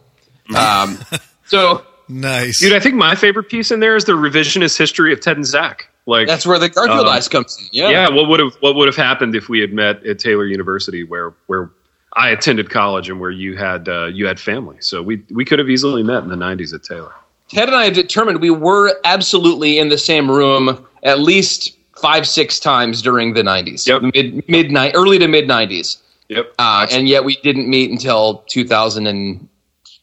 [0.55, 0.99] um,
[1.47, 2.61] so Nice.
[2.61, 5.47] Dude, I think my favorite piece in there is the revisionist history of Ted and
[5.47, 5.89] Zach.
[6.07, 7.67] Like, that's where the Garfield Um, eyes comes in.
[7.73, 10.47] Yeah, yeah, what would have what would have happened if we had met at Taylor
[10.47, 11.71] University, where where
[12.15, 14.77] I attended college and where you had uh, you had family.
[14.81, 17.13] So we we could have easily met in the '90s at Taylor.
[17.49, 22.27] Ted and I have determined we were absolutely in the same room at least five,
[22.27, 23.85] six times during the '90s.
[23.87, 24.03] Yep.
[24.15, 25.97] mid midnight, early to mid '90s,
[26.29, 26.55] Yep.
[26.61, 28.45] uh, and yet we didn't meet until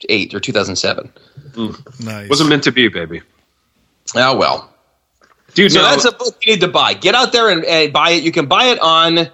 [0.07, 1.11] 2008 or 2007.
[2.05, 2.29] nice.
[2.29, 3.21] Wasn't meant to be, baby.
[4.15, 4.69] Oh well.
[5.53, 6.93] Dude, So no, that's a book you need to buy.
[6.93, 8.23] Get out there and, and buy it.
[8.23, 9.27] You can buy it on.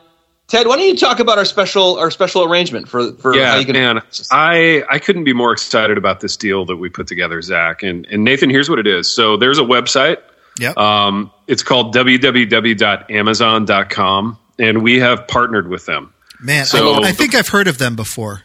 [0.47, 3.58] Ted, why don't you talk about our special our special arrangement for for how yeah,
[3.58, 4.01] you can man.
[4.32, 7.84] I I couldn't be more excited about this deal that we put together, Zach.
[7.84, 9.13] And and Nathan, here's what it is.
[9.13, 10.17] So there's a website.
[10.60, 10.73] Yeah.
[10.75, 16.13] Um, it's called www.amazon.com, and we have partnered with them.
[16.41, 18.41] Man, so- I, I think I've heard of them before.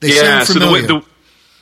[0.00, 1.00] They yeah, sound so the way familiar.
[1.00, 1.06] the,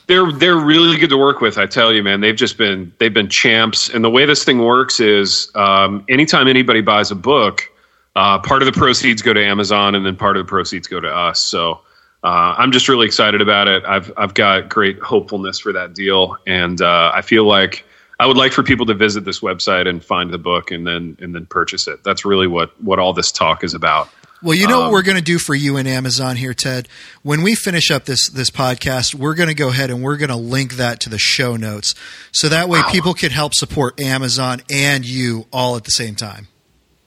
[0.07, 1.57] They're they're really good to work with.
[1.57, 2.21] I tell you, man.
[2.21, 3.89] They've just been they've been champs.
[3.89, 7.69] And the way this thing works is, um, anytime anybody buys a book,
[8.15, 10.99] uh, part of the proceeds go to Amazon, and then part of the proceeds go
[10.99, 11.39] to us.
[11.39, 11.81] So
[12.23, 13.83] uh, I'm just really excited about it.
[13.85, 17.85] I've I've got great hopefulness for that deal, and uh, I feel like
[18.19, 21.17] I would like for people to visit this website and find the book, and then
[21.21, 22.03] and then purchase it.
[22.03, 24.09] That's really what what all this talk is about.
[24.43, 26.89] Well, you know um, what we're going to do for you and Amazon here, Ted.
[27.21, 30.31] When we finish up this this podcast, we're going to go ahead and we're going
[30.31, 31.95] to link that to the show notes,
[32.33, 32.91] so that way wow.
[32.91, 36.49] people can help support Amazon and you all at the same time.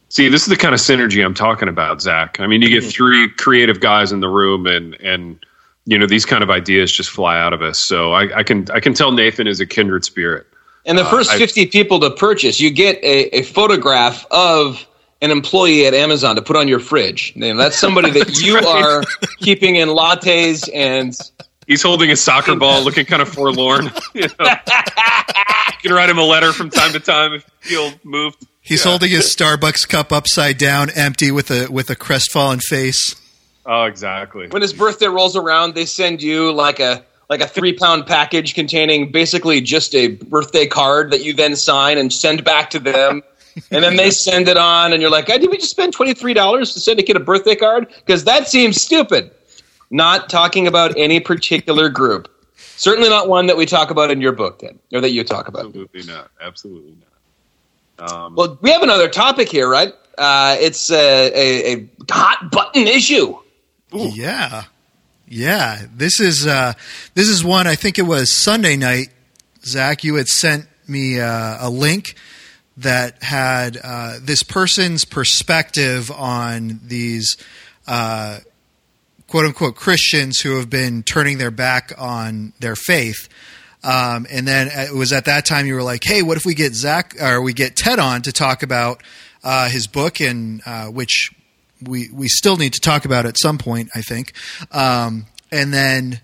[0.08, 2.40] See, this is the kind of synergy I'm talking about, Zach.
[2.40, 2.90] I mean, you get mm-hmm.
[2.90, 5.38] three creative guys in the room, and and
[5.84, 7.78] you know these kind of ideas just fly out of us.
[7.78, 10.46] So I, I can I can tell Nathan is a kindred spirit.
[10.86, 14.86] And the uh, first uh, 50 people to purchase, you get a, a photograph of
[15.22, 17.32] an employee at Amazon to put on your fridge.
[17.36, 18.64] And that's somebody that that's you right.
[18.64, 19.04] are
[19.38, 21.16] keeping in lattes and.
[21.66, 23.90] He's holding a soccer ball, looking kind of forlorn.
[24.14, 24.34] You, know?
[24.48, 28.46] you can write him a letter from time to time if you feel moved.
[28.60, 28.90] He's yeah.
[28.90, 33.16] holding his Starbucks cup upside down, empty, with a with a crestfallen face.
[33.66, 34.48] Oh, exactly.
[34.48, 38.54] When his birthday rolls around, they send you like a like a three pound package
[38.54, 43.22] containing basically just a birthday card that you then sign and send back to them
[43.70, 46.34] and then they send it on, and you're like, did we just spend twenty three
[46.34, 47.88] dollars to send a kid a birthday card?
[47.88, 49.30] Because that seems stupid.
[49.90, 52.28] Not talking about any particular group.
[52.76, 55.48] Certainly not one that we talk about in your book, then, or that you talk
[55.48, 55.66] about.
[55.66, 56.30] Absolutely not.
[56.40, 56.96] Absolutely
[57.98, 58.12] not.
[58.12, 59.94] Um, well, we have another topic here, right?
[60.18, 63.36] Uh, it's a, a, a, hot button issue.
[63.94, 64.10] Ooh.
[64.10, 64.64] Yeah,
[65.28, 65.86] yeah.
[65.94, 66.74] This is uh,
[67.14, 67.66] this is one.
[67.66, 69.08] I think it was Sunday night.
[69.64, 72.14] Zach, you had sent me uh, a link
[72.76, 77.36] that had uh, this person's perspective on these
[77.86, 78.40] uh,
[79.26, 83.28] quote unquote Christians who have been turning their back on their faith.
[83.82, 86.54] Um, and then it was at that time you were like, "Hey, what if we
[86.54, 89.02] get Zach or we get Ted on to talk about
[89.44, 91.30] uh, his book, and uh, which
[91.80, 94.32] we we still need to talk about at some point, I think."
[94.72, 96.20] Um, and then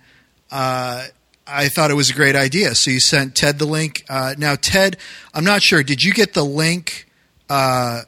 [0.50, 1.06] uh,
[1.52, 2.74] I thought it was a great idea.
[2.74, 4.04] So you sent Ted the link.
[4.08, 4.96] Uh, now, Ted,
[5.34, 5.82] I'm not sure.
[5.82, 7.06] Did you get the link
[7.50, 8.02] uh,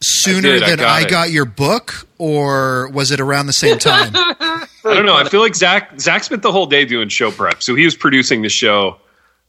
[0.00, 3.78] sooner I than I got, I got, your book, or was it around the same
[3.78, 4.12] time?
[4.14, 5.16] I don't know.
[5.16, 7.96] I feel like Zach Zach spent the whole day doing show prep, so he was
[7.96, 8.98] producing the show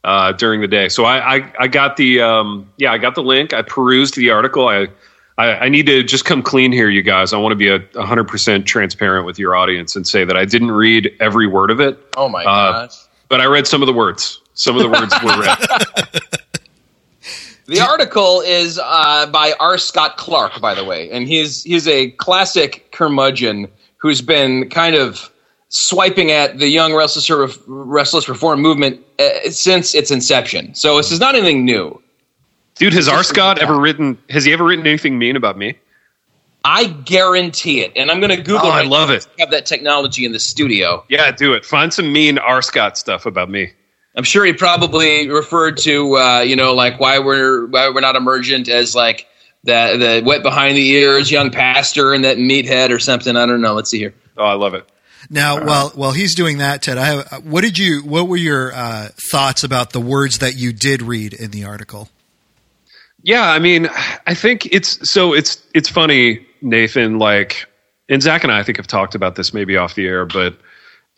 [0.02, 0.88] uh, during the day.
[0.88, 3.52] So I I, I got the um, yeah I got the link.
[3.52, 4.66] I perused the article.
[4.66, 4.88] I
[5.36, 7.32] I, I, need to just come clean here, you guys.
[7.32, 10.72] I want to be a 100% transparent with your audience and say that I didn't
[10.72, 11.96] read every word of it.
[12.16, 14.40] Oh my uh, gosh but I read some of the words.
[14.54, 16.18] Some of the words were read.
[17.68, 19.76] The article is uh, by R.
[19.76, 25.30] Scott Clark, by the way, and he's he's a classic curmudgeon who's been kind of
[25.68, 27.30] swiping at the young restless
[27.66, 30.74] restless reform movement uh, since its inception.
[30.74, 32.02] So this is not anything new.
[32.76, 33.22] Dude, has R.
[33.22, 34.16] Scott ever written?
[34.30, 35.76] Has he ever written anything mean about me?
[36.70, 38.66] I guarantee it, and I'm going to Google.
[38.66, 39.26] Oh, I love it.
[39.38, 41.02] Have that technology in the studio.
[41.08, 41.64] Yeah, do it.
[41.64, 42.60] Find some mean R.
[42.60, 43.72] Scott stuff about me.
[44.14, 48.16] I'm sure he probably referred to, uh, you know, like why we're why we're not
[48.16, 49.26] emergent as like
[49.64, 53.34] the the wet behind the ears young pastor and that meathead or something.
[53.34, 53.72] I don't know.
[53.72, 54.14] Let's see here.
[54.36, 54.86] Oh, I love it.
[55.30, 58.02] Now, while while he's doing that, Ted, I have, what did you?
[58.02, 62.10] What were your uh, thoughts about the words that you did read in the article?
[63.22, 63.88] Yeah, I mean,
[64.26, 67.66] I think it's so it's it's funny Nathan, like,
[68.08, 70.56] and Zach and I, I think have talked about this maybe off the air, but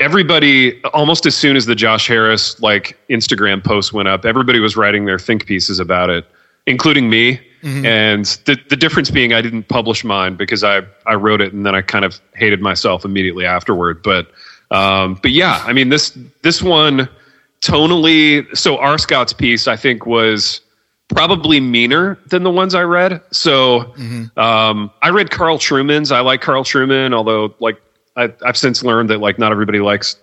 [0.00, 4.76] everybody almost as soon as the Josh Harris like Instagram post went up, everybody was
[4.76, 6.26] writing their think pieces about it,
[6.66, 7.40] including me.
[7.62, 7.84] Mm-hmm.
[7.84, 11.66] And the the difference being I didn't publish mine because I I wrote it and
[11.66, 14.02] then I kind of hated myself immediately afterward.
[14.02, 14.30] But
[14.70, 17.08] um, but yeah, I mean this this one
[17.60, 18.46] tonally.
[18.56, 18.96] So R.
[18.96, 20.62] Scott's piece I think was
[21.10, 23.20] probably meaner than the ones I read.
[23.30, 24.38] So mm-hmm.
[24.38, 26.12] um, I read Carl Trueman's.
[26.12, 27.80] I like Carl Trueman, although like
[28.16, 30.16] I, have since learned that like not everybody likes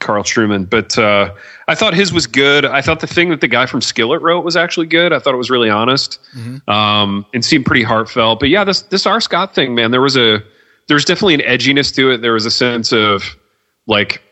[0.00, 0.68] Carl Trueman.
[0.68, 1.34] But uh,
[1.68, 2.64] I thought his was good.
[2.64, 5.12] I thought the thing that the guy from Skillet wrote was actually good.
[5.12, 6.68] I thought it was really honest mm-hmm.
[6.68, 8.40] um, and seemed pretty heartfelt.
[8.40, 9.20] But yeah, this this R.
[9.20, 10.42] Scott thing, man, there was a
[10.88, 12.20] there was definitely an edginess to it.
[12.20, 13.36] There was a sense of
[13.86, 14.22] like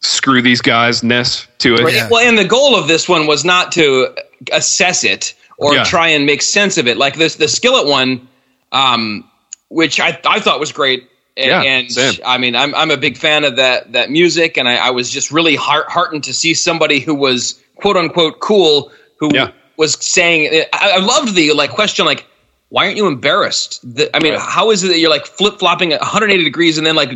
[0.00, 1.80] screw these guys ness to it.
[1.82, 2.10] Right.
[2.10, 4.14] Well, and the goal of this one was not to
[4.52, 5.84] assess it or yeah.
[5.84, 6.96] try and make sense of it.
[6.96, 8.26] Like this, the Skillet one,
[8.72, 9.28] um,
[9.68, 11.08] which I, I thought was great.
[11.36, 14.56] And, yeah, and I mean, I'm, I'm a big fan of that, that music.
[14.56, 18.40] And I, I was just really heart, heartened to see somebody who was quote unquote
[18.40, 19.50] cool, who yeah.
[19.76, 22.26] was saying, I, I loved the like question, like,
[22.70, 23.80] why aren't you embarrassed?
[23.82, 24.42] The, I mean, right.
[24.42, 27.10] how is it that you're like flip flopping 180 degrees and then like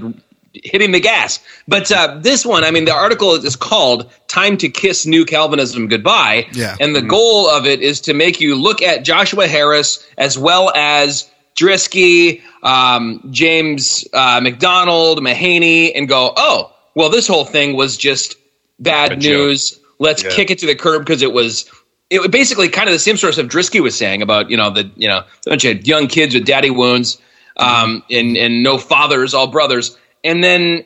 [0.54, 1.38] hitting the gas.
[1.68, 5.88] But uh, this one, I mean, the article is called "Time to Kiss New Calvinism
[5.88, 6.76] Goodbye," Yeah.
[6.80, 10.70] and the goal of it is to make you look at Joshua Harris as well
[10.74, 17.96] as Drisky, um, James uh, MacDonald, Mahaney, and go, "Oh, well, this whole thing was
[17.96, 18.36] just
[18.78, 19.20] bad joke.
[19.20, 19.78] news.
[19.98, 20.30] Let's Yeah.
[20.30, 21.64] kick it to the curb because it was."
[22.10, 24.56] It was basically kind of the same sort of stuff Drisky was saying about you
[24.58, 27.16] know the you know a bunch of young kids with daddy wounds
[27.56, 30.84] um, and and no fathers, all brothers, and then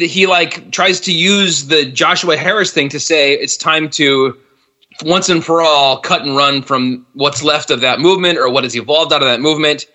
[0.00, 4.36] he like tries to use the Joshua Harris thing to say it's time to
[5.04, 8.64] once and for all cut and run from what's left of that movement or what
[8.64, 9.86] has evolved out of that movement.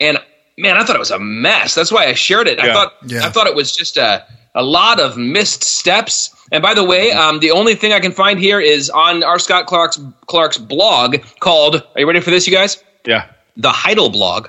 [0.00, 0.18] And
[0.58, 1.74] man, I thought it was a mess.
[1.74, 2.58] That's why I shared it.
[2.60, 3.24] I thought Yeah.
[3.26, 4.24] I thought it was just a
[4.54, 6.34] a lot of missed steps.
[6.50, 9.38] And by the way, um, the only thing I can find here is on R.
[9.38, 11.76] Scott Clark's Clark's blog called.
[11.76, 12.82] Are you ready for this, you guys?
[13.06, 13.26] Yeah.
[13.58, 14.48] The Heidelblog.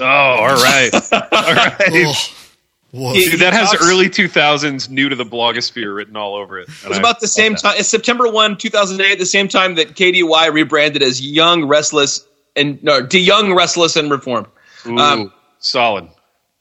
[0.00, 0.90] Oh, all right.
[1.12, 2.32] all right.
[2.92, 3.14] Whoa.
[3.14, 6.68] Dude, that has talks- early 2000s new to the blogosphere written all over it.
[6.84, 7.74] It was about the same time.
[7.78, 13.02] It's September 1, 2008, the same time that KDY rebranded as Young, Restless, and no,
[13.02, 14.46] DeYoung, Restless, and Reformed.
[14.86, 16.06] Ooh, um, solid.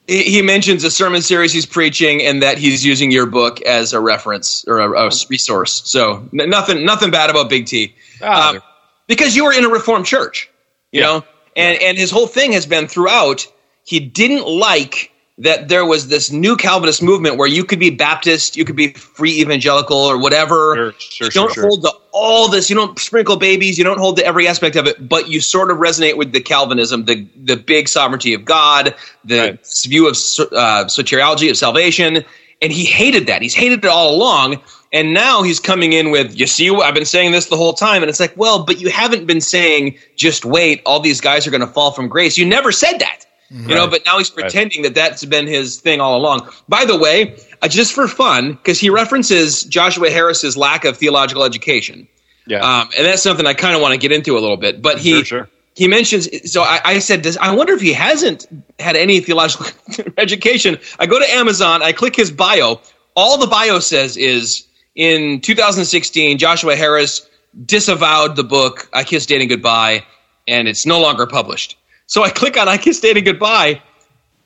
[0.08, 3.92] He, he mentions a sermon series he's preaching and that he's using your book as
[3.92, 5.82] a reference or a, a resource.
[5.86, 7.94] So n- nothing, nothing bad about Big T.
[8.22, 8.62] Ah, Um,
[9.08, 10.50] because you were in a Reformed church,
[10.94, 11.08] you Yeah.
[11.08, 11.24] know,
[11.58, 13.46] and and his whole thing has been throughout.
[13.84, 15.11] He didn't like
[15.42, 18.94] that there was this new Calvinist movement where you could be Baptist, you could be
[18.94, 20.76] free evangelical or whatever.
[20.76, 21.64] Sure, sure, you don't sure.
[21.64, 22.70] hold to all this.
[22.70, 23.78] You don't sprinkle babies.
[23.78, 26.42] You don't hold to every aspect of it, but you sort of resonate with the
[26.42, 29.68] Calvinism, the the big sovereignty of God, the Right.
[29.88, 32.24] view of uh, soteriology of salvation,
[32.62, 33.42] and he hated that.
[33.42, 34.62] He's hated it all along.
[34.94, 38.04] And now he's coming in with, you see, I've been saying this the whole time.
[38.04, 41.50] And it's like, well, but you haven't been saying, just wait, all these guys are
[41.50, 42.38] going to fall from grace.
[42.38, 43.26] You never said that.
[43.54, 44.44] You know, but now he's Right.
[44.44, 46.50] pretending that that's been his thing all along.
[46.70, 51.44] By the way, uh, just for fun, because he references Joshua Harris's lack of theological
[51.44, 52.08] education.
[52.48, 52.60] Yeah.
[52.60, 54.82] Um, and that's something I kind of want to get into a little bit.
[54.82, 55.50] But he Sure, sure.
[55.76, 56.30] he mentions.
[56.50, 58.48] So I, I said, does, I wonder if he hasn't
[58.80, 59.66] had any theological
[60.18, 60.80] education.
[60.98, 62.80] I go to Amazon, I click his bio.
[63.18, 67.28] All the bio says is in 2016, Joshua Harris
[67.66, 70.06] disavowed the book "I Kissed Dating Goodbye,"
[70.48, 71.78] and it's no longer published.
[72.12, 73.82] So I click on "I Kiss Dating Goodbye."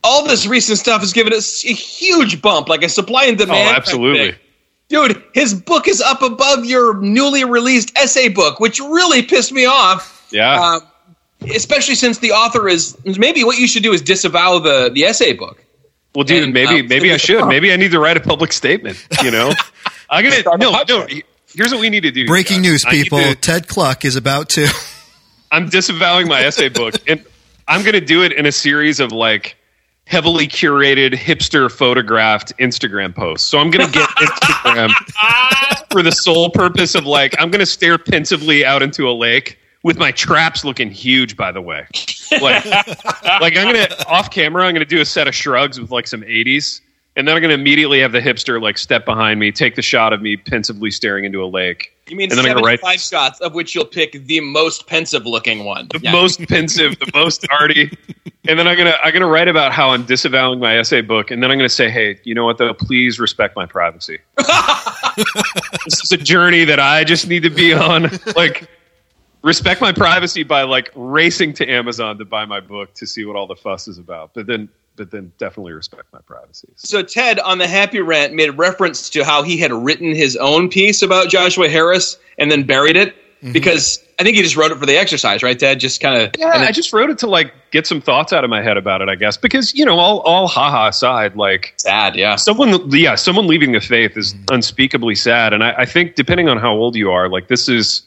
[0.03, 3.45] All this recent stuff has given us a huge bump, like a supply and Oh,
[3.45, 3.69] demand.
[3.69, 4.35] type absolutely.
[4.87, 9.65] Dude, his book is up above your newly released essay book, which really pissed me
[9.65, 10.27] off.
[10.29, 10.61] Yeah.
[10.61, 10.81] Um,
[11.55, 15.33] especially since the author is maybe what you should do is disavow the the essay
[15.33, 15.63] book.
[16.13, 17.43] well, dude, and, maybe um, maybe I should.
[17.47, 19.03] Maybe I need to write a public statement.
[19.23, 19.51] You know,
[20.11, 21.07] I'm gonna Start a no no.
[21.55, 22.27] Here's what we need to do.
[22.27, 22.83] Breaking guys.
[22.83, 23.17] news, people.
[23.17, 24.67] to- Ted Kluck is about to.
[25.51, 27.25] I'm disavowing my essay book, and
[27.67, 29.57] I'm going to do it in a series of like
[30.05, 33.47] heavily curated, hipster photographed Instagram posts.
[33.47, 34.91] So I'm going to get Instagram
[35.91, 39.57] for the sole purpose of like I'm going to stare pensively out into a lake
[39.83, 41.35] with my traps looking huge.
[41.35, 41.87] By the way,
[42.41, 45.79] like like I'm going to off camera, I'm going to do a set of shrugs
[45.79, 46.81] with like some 80s.
[47.17, 49.81] And then I'm going to immediately have the hipster like step behind me, take the
[49.81, 51.94] shot of me pensively staring into a lake.
[52.07, 54.85] You mean And then I'm gonna seventy-five write- shots, of which you'll pick the most
[54.87, 55.87] pensive looking one.
[55.91, 56.11] the Yeah.
[56.11, 57.91] most pensive, the most arty.
[58.47, 61.41] And then I'm gonna I'm gonna write about how I'm disavowing my essay book, and
[61.41, 62.75] then I'm gonna say, hey, you know what though?
[62.75, 64.19] Please respect my privacy.
[64.37, 68.09] this is a journey that I just need to be on.
[68.35, 68.69] Like,
[69.41, 73.35] respect my privacy by like racing to Amazon to buy my book to see what
[73.35, 74.35] all the fuss is about.
[74.35, 76.69] But then, but then definitely respect my privacy.
[76.75, 80.69] So Ted on the Happy Rant made reference to how he had written his own
[80.69, 83.51] piece about Joshua Harris and then buried it mm-hmm.
[83.51, 85.79] because I think he just wrote it for the exercise, right, Ted?
[85.79, 88.49] Just kind of Yeah, I just wrote it to like get some thoughts out of
[88.49, 92.15] my head about it, I guess, because you know, all all haha aside, like sad,
[92.15, 92.35] yeah.
[92.35, 94.55] someone yeah someone leaving the faith is mm-hmm.
[94.55, 98.03] unspeakably sad and I, I think depending on how old you are like this is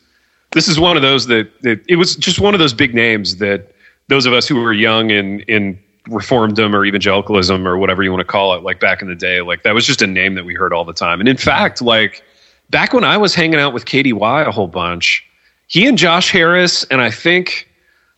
[0.53, 3.37] this is one of those that, that it was just one of those big names
[3.37, 3.75] that
[4.09, 8.21] those of us who were young in in reformedom or evangelicalism or whatever you want
[8.21, 10.45] to call it like back in the day like that was just a name that
[10.45, 12.23] we heard all the time and in fact like
[12.71, 15.25] back when i was hanging out with kdy a whole bunch
[15.67, 17.69] he and josh harris and i think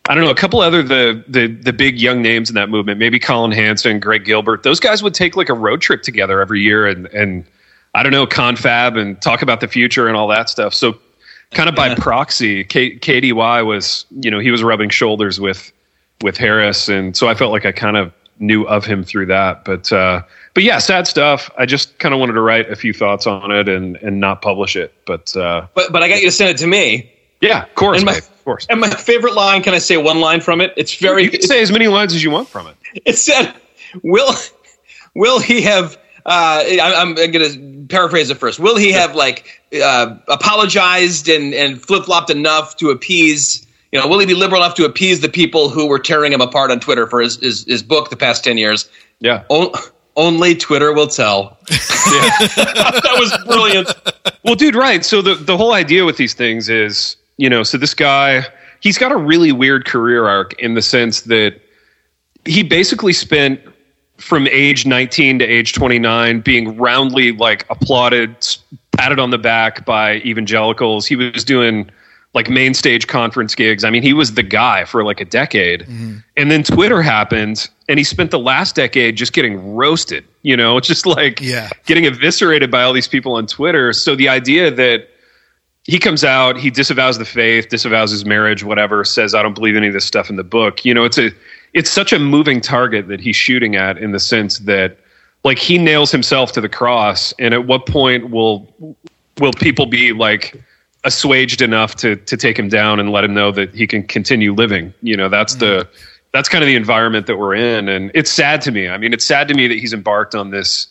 [0.08, 2.98] I don't know, a couple other the the the big young names in that movement,
[2.98, 4.62] maybe Collin Hansen, Greg Gilbert.
[4.62, 7.44] Those guys would take like a road trip together every year and and
[7.94, 10.74] I don't know, confab and talk about the future and all that stuff.
[10.74, 10.98] So
[11.50, 15.72] kind of by proxy, K, KDY was, you know, he was rubbing shoulders with
[16.22, 19.64] with Harris and so I felt like I kind of knew of him through that.
[19.64, 20.22] But uh
[20.54, 21.50] but yeah, sad stuff.
[21.58, 24.42] I just kind of wanted to write a few thoughts on it and and not
[24.42, 24.92] publish it.
[25.06, 27.10] But uh But but I got you to send it to me.
[27.40, 28.66] yeah, of course, And my- Dave, of course.
[28.70, 30.72] And my favorite line, can I say one line from it?
[30.76, 32.76] It's very you can say as many lines as you want from it.
[33.04, 33.54] it said,
[34.02, 34.34] "Will
[35.14, 35.96] will he have
[36.26, 38.58] uh, I, I'm going to paraphrase it first.
[38.58, 43.66] Will he have like uh, apologized and and flip flopped enough to appease?
[43.92, 46.40] You know, will he be liberal enough to appease the people who were tearing him
[46.40, 48.88] apart on Twitter for his his, his book the past ten years?
[49.18, 49.44] Yeah.
[49.50, 49.74] O-
[50.16, 51.58] only Twitter will tell.
[51.68, 53.88] that was brilliant.
[54.44, 55.04] Well, dude, right.
[55.04, 58.44] So the the whole idea with these things is, you know, so this guy,
[58.80, 61.60] he's got a really weird career arc in the sense that
[62.44, 63.60] he basically spent
[64.18, 68.36] from age 19 to age 29 being roundly like applauded,
[68.92, 71.06] patted on the back by evangelicals.
[71.06, 71.90] He was doing
[72.32, 73.82] like main stage conference gigs.
[73.84, 75.80] I mean, he was the guy for like a decade.
[75.82, 76.18] Mm-hmm.
[76.36, 80.76] And then Twitter happened and he spent the last decade just getting roasted, you know,
[80.76, 81.68] it's just like Yeah.
[81.86, 83.92] getting eviscerated by all these people on Twitter.
[83.92, 85.08] So the idea that
[85.84, 89.74] he comes out, he disavows the faith, disavows his marriage, whatever, says I don't believe
[89.76, 90.84] any of this stuff in the book.
[90.84, 91.30] You know, it's a
[91.72, 94.98] it's such a moving target that he's shooting at in the sense that
[95.42, 98.68] like he nails himself to the cross and at what point will
[99.38, 100.62] will people be like
[101.04, 104.52] assuaged enough to to take him down and let him know that he can continue
[104.52, 104.92] living.
[105.02, 106.06] You know that's the mm-hmm.
[106.32, 107.88] that's kind of the environment that we're in.
[107.88, 108.88] And it's sad to me.
[108.88, 110.86] I mean it's sad to me that he's embarked on this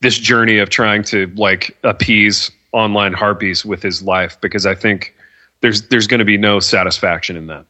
[0.00, 5.14] this journey of trying to like appease online harpies with his life because i think
[5.62, 7.64] there's there's going to be no satisfaction in that.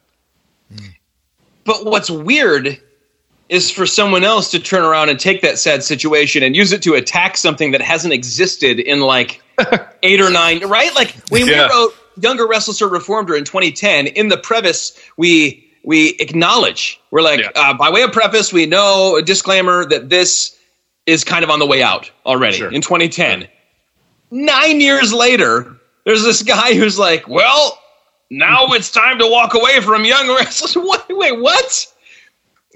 [1.65, 2.81] But what's weird
[3.49, 6.83] is for someone else to turn around and take that sad situation and use it
[6.83, 9.43] to attack something that hasn't existed in like
[10.03, 10.95] eight or nine, right?
[10.95, 11.69] Like when Yeah.
[11.69, 17.41] we wrote Younger, Reformed her in 2010, in the preface, we we acknowledge we're like
[17.41, 17.51] Yeah.
[17.57, 20.57] uh, by way of preface, we know a disclaimer that this
[21.07, 22.71] is kind of on the way out already Sure.
[22.71, 23.49] in 2010.
[24.31, 25.77] Nine years later,
[26.07, 27.79] there's this guy who's like, well,
[28.31, 30.75] now it's time to walk away from young restless.
[30.77, 31.05] What?
[31.11, 31.87] Wait, what?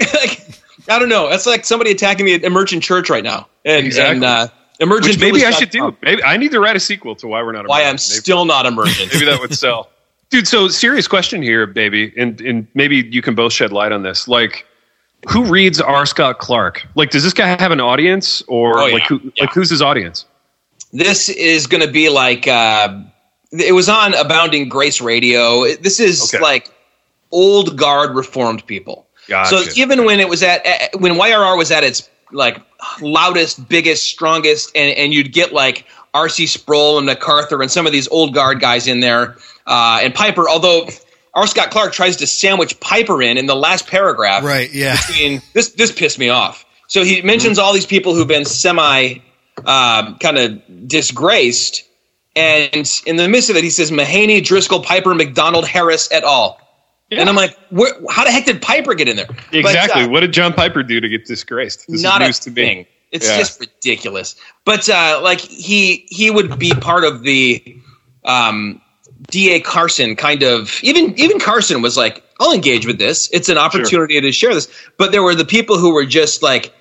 [0.15, 0.41] like,
[0.89, 1.29] I don't know.
[1.31, 3.49] That's like somebody attacking the emergent church right now.
[3.65, 4.17] And, Exactly.
[4.17, 5.15] and uh, emergent.
[5.15, 7.51] which maybe i should do maybe i need to write a sequel to why we're
[7.53, 7.89] not Why Emergent.
[7.89, 9.13] I'm Maybe- still not emergent.
[9.13, 9.91] maybe that would sell
[10.31, 14.03] dude so serious question here baby and and maybe you can both shed light on
[14.03, 14.67] this like
[15.29, 18.95] who reads r scott clark like does this guy have an audience or Oh, yeah.
[18.95, 19.45] like who Yeah.
[19.45, 20.27] like who's his audience
[20.93, 23.01] this is going to be like uh,
[23.53, 25.65] it was on Abounding Grace Radio.
[25.77, 26.43] This is Okay.
[26.43, 26.71] like
[27.33, 29.06] old guard reformed people.
[29.29, 29.65] Gotcha.
[29.65, 30.65] So even when it was at
[30.99, 32.61] when YRR was at its like
[33.01, 36.47] loudest, biggest, strongest, and, and you'd get like R.C.
[36.47, 40.49] Sproul and MacArthur and some of these old guard guys in there, uh, and Piper.
[40.49, 40.89] Although
[41.35, 41.47] R.
[41.47, 44.97] Scott Clark tries to sandwich Piper in in the last paragraph, Right, yeah.
[45.07, 46.65] between this this pissed me off.
[46.89, 49.19] So he mentions all these people who've been semi
[49.65, 51.85] um, kind of disgraced,
[52.35, 56.61] and in the midst of it, he says Mahaney, Driscoll, Piper, MacDonald, Harris, et al.
[57.11, 59.27] And I'm like, where, how the heck did Piper get in there?
[59.27, 62.43] But, exactly uh, what did john piper do to get disgraced this not is a
[62.45, 62.79] to thing.
[62.79, 63.39] me It's Yeah.
[63.39, 64.35] just ridiculous.
[64.65, 67.63] But uh, like he he would be part of the
[68.25, 68.81] um,
[69.31, 69.61] D.A.
[69.61, 73.31] Carson kind of even even Carson was like, I'll engage with this.
[73.33, 74.69] It's an opportunity to share this.
[74.99, 76.75] But there were the people who were just like,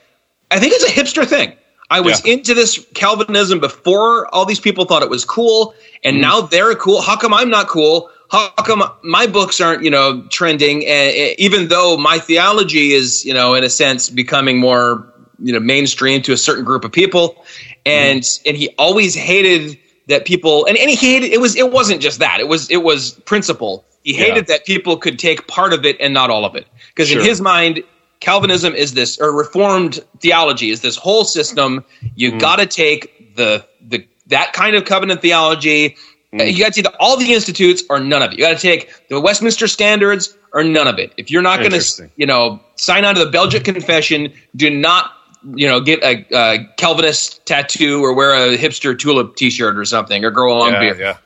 [0.52, 1.54] I think it's a hipster thing.
[1.92, 2.34] I was Yeah.
[2.34, 6.00] into this Calvinism before all these people thought it was cool, Mm.
[6.06, 7.02] and now they're cool.
[7.04, 8.10] How come I'm not cool?
[8.30, 10.86] How come my books aren't, you know, trending?
[10.88, 15.08] And even though my theology is, you know, in a sense, becoming more,
[15.40, 17.46] you know, mainstream to a certain group of people,
[17.86, 18.50] and mm-hmm.
[18.50, 22.20] and he always hated that people, and, and he hated it was it wasn't just
[22.20, 23.86] that it was it was principle.
[24.04, 27.10] He hated that people could take part of it and not all of it, because
[27.10, 27.20] Sure.
[27.20, 27.84] in his mind,
[28.20, 31.84] Calvinism is this, or Reformed theology is this whole system.
[32.16, 32.40] You mm.
[32.40, 35.96] got to take the the that kind of covenant theology.
[36.40, 38.40] Uh, You got to take all the institutes or none of it.
[38.40, 41.14] You got to take the Westminster Standards or none of it.
[41.18, 45.12] If you're not going to, you know, sign on to the Belgic Confession, do not,
[45.56, 50.24] you know, get a, a Calvinist tattoo or wear a hipster tulip T-shirt or something
[50.24, 51.00] or grow a long yeah, beard.
[51.00, 51.18] yeah.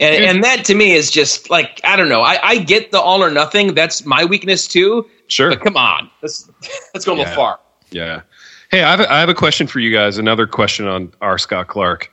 [0.00, 2.22] And, and that to me is just like I don't know.
[2.22, 3.74] I, I get the all or nothing.
[3.74, 5.08] That's my weakness too.
[5.28, 5.50] Sure.
[5.50, 6.50] But come on, let's
[6.92, 7.60] let's go a little far.
[7.90, 8.22] Yeah.
[8.70, 10.16] Hey, I have, a, I have a question for you guys.
[10.16, 11.36] Another question on R.
[11.36, 12.10] Scott Clark.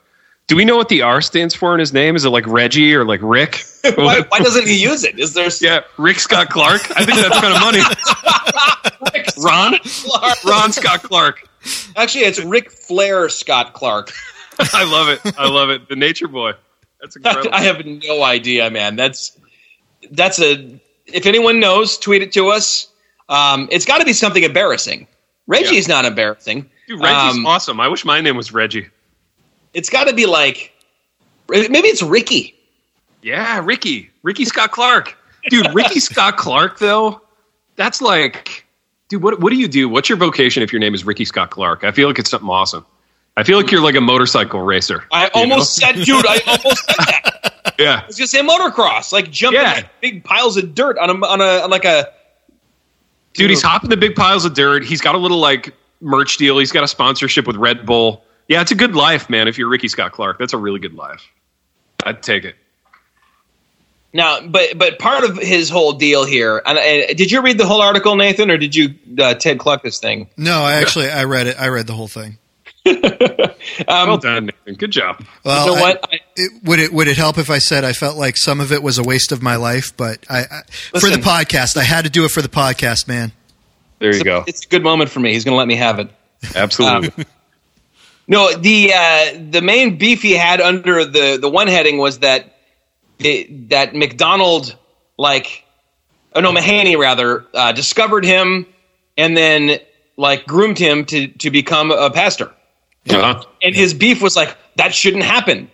[0.49, 2.15] Do we know what the R stands for in his name?
[2.15, 3.63] Is it like Reggie or like Rick?
[3.95, 5.17] Why, why doesn't he use it?
[5.19, 6.81] Is there yeah, Rick Scott Clark.
[6.97, 7.81] I think that's kind of money.
[9.41, 10.43] Ron, Clark?
[10.43, 11.47] Ron Scott Clark.
[11.95, 14.11] Actually, it's Rick Flair Scott Clark.
[14.73, 15.21] I love it.
[15.39, 15.87] I love it.
[15.87, 16.53] The Nature Boy.
[16.99, 17.51] That's incredible.
[17.53, 18.95] I have no idea, man.
[18.97, 19.37] That's
[20.11, 20.81] that's a.
[21.05, 22.87] If anyone knows, tweet it to us.
[23.29, 25.07] Um, it's got to be something embarrassing.
[25.47, 26.69] Reggie's not embarrassing.
[26.87, 27.79] Dude, Reggie's Um, awesome.
[27.79, 28.89] I wish my name was Reggie.
[29.74, 30.74] It's got to be like
[31.49, 32.55] maybe it's Ricky.
[33.22, 34.09] Yeah, Ricky.
[34.24, 35.17] Ricky Scott Clark.
[35.49, 37.22] Dude, Ricky Scott Clark though,
[37.76, 38.65] that's like
[39.09, 39.89] dude, what what do you do?
[39.89, 41.84] What's your vocation if your name is Ricky Scott Clark?
[41.84, 42.86] I feel like it's something awesome.
[43.38, 45.05] I feel like you're like a motorcycle racer.
[45.11, 47.76] I almost said, dude, I almost said that.
[47.80, 48.01] yeah.
[48.03, 49.72] I was gonna say motocross, like jumping Yeah.
[49.74, 52.11] like big piles of dirt on a on a on like a.
[53.34, 54.84] Dude, he's hopping the big piles of dirt.
[54.84, 56.57] He's got a little like merch deal.
[56.57, 58.24] He's got a sponsorship with Red Bull.
[58.49, 59.47] Yeah, it's a good life, man.
[59.47, 61.23] If you're Ricky Scott Clark, that's a really good life.
[62.03, 62.55] I'd take it.
[64.11, 67.67] Now, but but part of his whole deal here, and, and did you read the
[67.67, 70.29] whole article, Nathan, or did you uh, Ted Kluck this thing?
[70.35, 71.57] No, I actually I read it.
[71.59, 72.39] I read the whole thing.
[73.87, 74.73] well done, Nathan.
[74.73, 75.23] Good job.
[75.45, 76.09] Well, you know what?
[76.11, 78.71] I, it, would it would it help if I said I felt like some of
[78.71, 79.95] it was a waste of my life?
[79.95, 83.31] But I, I for the podcast, I had to do it for the podcast, man.
[83.99, 84.43] There you it's, a, go.
[84.47, 85.33] it's a good moment for me.
[85.33, 86.09] He's going to let me have it.
[86.55, 87.25] Absolutely.
[88.30, 92.55] No, the uh, the main beef he had under the the one heading was that
[93.17, 94.77] it, that MacDonald
[95.17, 95.65] like
[96.36, 98.67] oh no Mahaney rather uh, discovered him
[99.17, 99.80] and then
[100.15, 102.51] like groomed him to to become a pastor.
[103.09, 103.43] Uh-huh.
[103.63, 105.71] And his beef was like that shouldn't happen.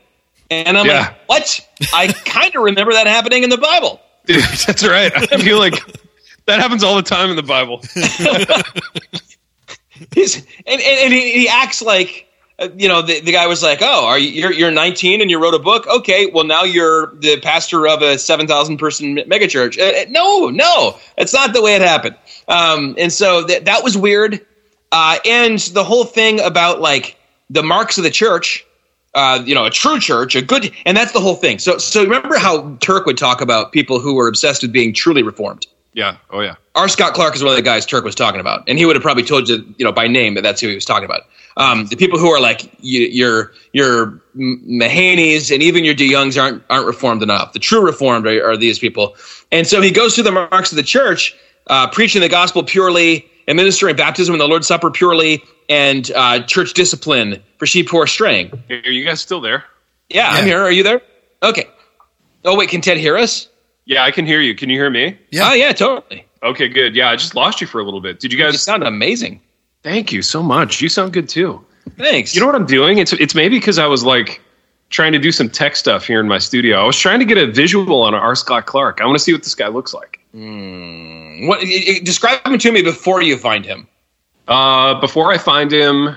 [0.50, 1.00] And I'm Yeah.
[1.00, 1.68] like, what?
[1.94, 4.00] I kind of remember that happening in the Bible.
[4.26, 5.12] Dude, that's right.
[5.34, 5.74] I feel like
[6.46, 7.82] that happens all the time in the Bible.
[10.14, 12.28] He's and, and, and he, he acts like
[12.76, 15.42] you know the, the guy was like oh are you you're, you're 19 and you
[15.42, 20.02] wrote a book okay well now you're the pastor of a 7000 person megachurch uh,
[20.02, 22.16] uh, no no it's not the way it happened
[22.48, 24.46] um, and so that that was weird
[24.92, 27.18] uh, and the whole thing about like
[27.50, 28.66] the marks of the church
[29.16, 31.58] uh, you know, a true church, a good, and that's the whole thing.
[31.58, 35.24] So, so remember how Turk would talk about people who were obsessed with being truly
[35.24, 35.66] reformed.
[35.96, 36.18] Yeah.
[36.30, 36.56] Oh yeah.
[36.76, 36.90] R.
[36.90, 39.02] Scott Clark is one of the guys Turk was talking about, and he would have
[39.02, 41.22] probably told you, you know, by name that that's who he was talking about.
[41.56, 46.40] Um, the people who are like you, your your M- Mahaneys and even your DeYoungs
[46.40, 47.54] aren't aren't reformed enough.
[47.54, 49.16] The true reformed are, are these people,
[49.54, 51.34] and so he goes through the marks of the church,
[51.68, 56.74] uh, preaching the gospel purely, administering baptism and the Lord's Supper purely, and uh, church
[56.74, 58.52] discipline for sheep who are straying.
[58.70, 59.64] Are you guys still there?
[60.10, 60.60] Yeah, I'm here.
[60.60, 61.02] Are you there?
[61.42, 61.70] Okay.
[62.44, 63.48] Oh wait, can Ted hear us?
[63.86, 64.56] Yeah, I can hear you.
[64.56, 65.18] Can you hear me?
[65.32, 65.50] Yeah.
[65.50, 66.26] Oh yeah, totally.
[66.44, 66.96] Okay, good.
[66.96, 68.20] Yeah, I just lost you for a little bit.
[68.20, 68.62] Did you You guys?
[68.62, 69.42] sound amazing.
[69.84, 70.82] Thank you so much.
[70.82, 71.64] You sound good too.
[71.98, 72.34] Thanks.
[72.34, 72.98] You know what I'm doing?
[72.98, 74.42] It's it's maybe because I was like
[74.90, 76.78] trying to do some tech stuff here in my studio.
[76.78, 78.36] I was trying to get a visual on R.
[78.36, 79.02] Scott Clark.
[79.02, 80.20] I want to see what this guy looks like.
[81.48, 83.88] What, i- i- describe him to me before you find him.
[84.48, 86.16] Uh, before I find him,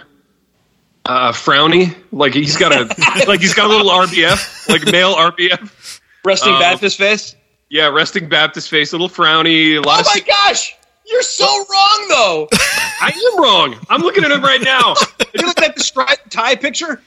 [1.07, 2.85] uh, frowny, like he's got a
[3.29, 6.01] like he's got a little RBF, like male RBF.
[6.25, 7.35] Resting Um, Baptist face.
[7.71, 9.77] Yeah, resting Baptist face, a little frowny.
[9.77, 10.75] A lot Oh of my gosh,
[11.07, 12.49] you're so wrong though.
[13.01, 13.77] I am wrong.
[13.91, 14.95] I'm looking at him right now.
[15.35, 17.03] you looking at the striped tie picture?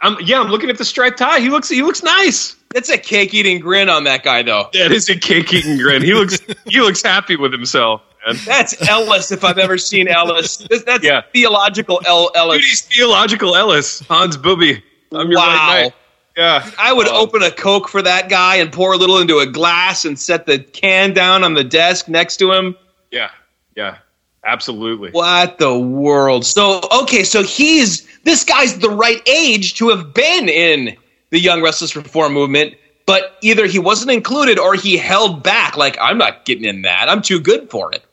[0.00, 1.40] I'm yeah, I'm looking at the striped tie.
[1.40, 2.56] He looks he looks nice.
[2.74, 4.68] That's a cake eating grin on that guy though.
[4.72, 6.02] That is a cake eating grin.
[6.02, 8.00] He looks he looks happy with himself.
[8.26, 8.36] Man.
[8.46, 10.56] That's Ellis if I've ever seen Ellis.
[10.56, 11.22] That's, Yeah.
[11.32, 12.64] theological El- Dude, Ellis.
[12.64, 14.82] he's theological Ellis, Hans Booby.
[15.12, 15.46] I'm your Wow.
[15.48, 15.94] right knight.
[16.36, 16.68] Yeah.
[16.78, 19.46] I would Um, open a Coke for that guy and pour a little into a
[19.46, 22.76] glass and set the can down on the desk next to him.
[23.10, 23.30] Yeah.
[23.76, 23.98] Yeah.
[24.44, 25.10] Absolutely.
[25.10, 26.44] What the world?
[26.44, 30.96] So okay, so he's this guy's the right age to have been in
[31.30, 32.74] the Young Restless Reform movement,
[33.06, 35.76] but either he wasn't included or he held back.
[35.76, 37.08] Like I'm not getting in that.
[37.08, 38.04] I'm too good for it.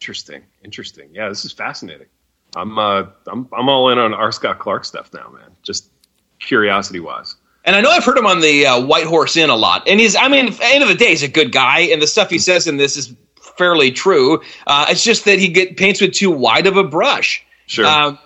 [0.00, 0.42] Interesting.
[0.62, 1.08] Interesting.
[1.12, 2.06] Yeah, this is fascinating.
[2.54, 4.30] I'm uh I'm I'm all in on R.
[4.30, 5.50] Scott Clark stuff now, man.
[5.62, 5.90] Just
[6.38, 7.34] curiosity wise.
[7.68, 9.86] And I know I've heard him on the uh, White Horse Inn a lot.
[9.86, 12.00] And he's, I mean, at the end of the day, he's a good guy, and
[12.00, 13.14] the stuff he says in this is
[13.58, 14.40] fairly true.
[14.66, 17.44] Uh, it's just that he get paints with too wide of a brush.
[17.66, 17.84] Sure.
[17.84, 18.18] Um,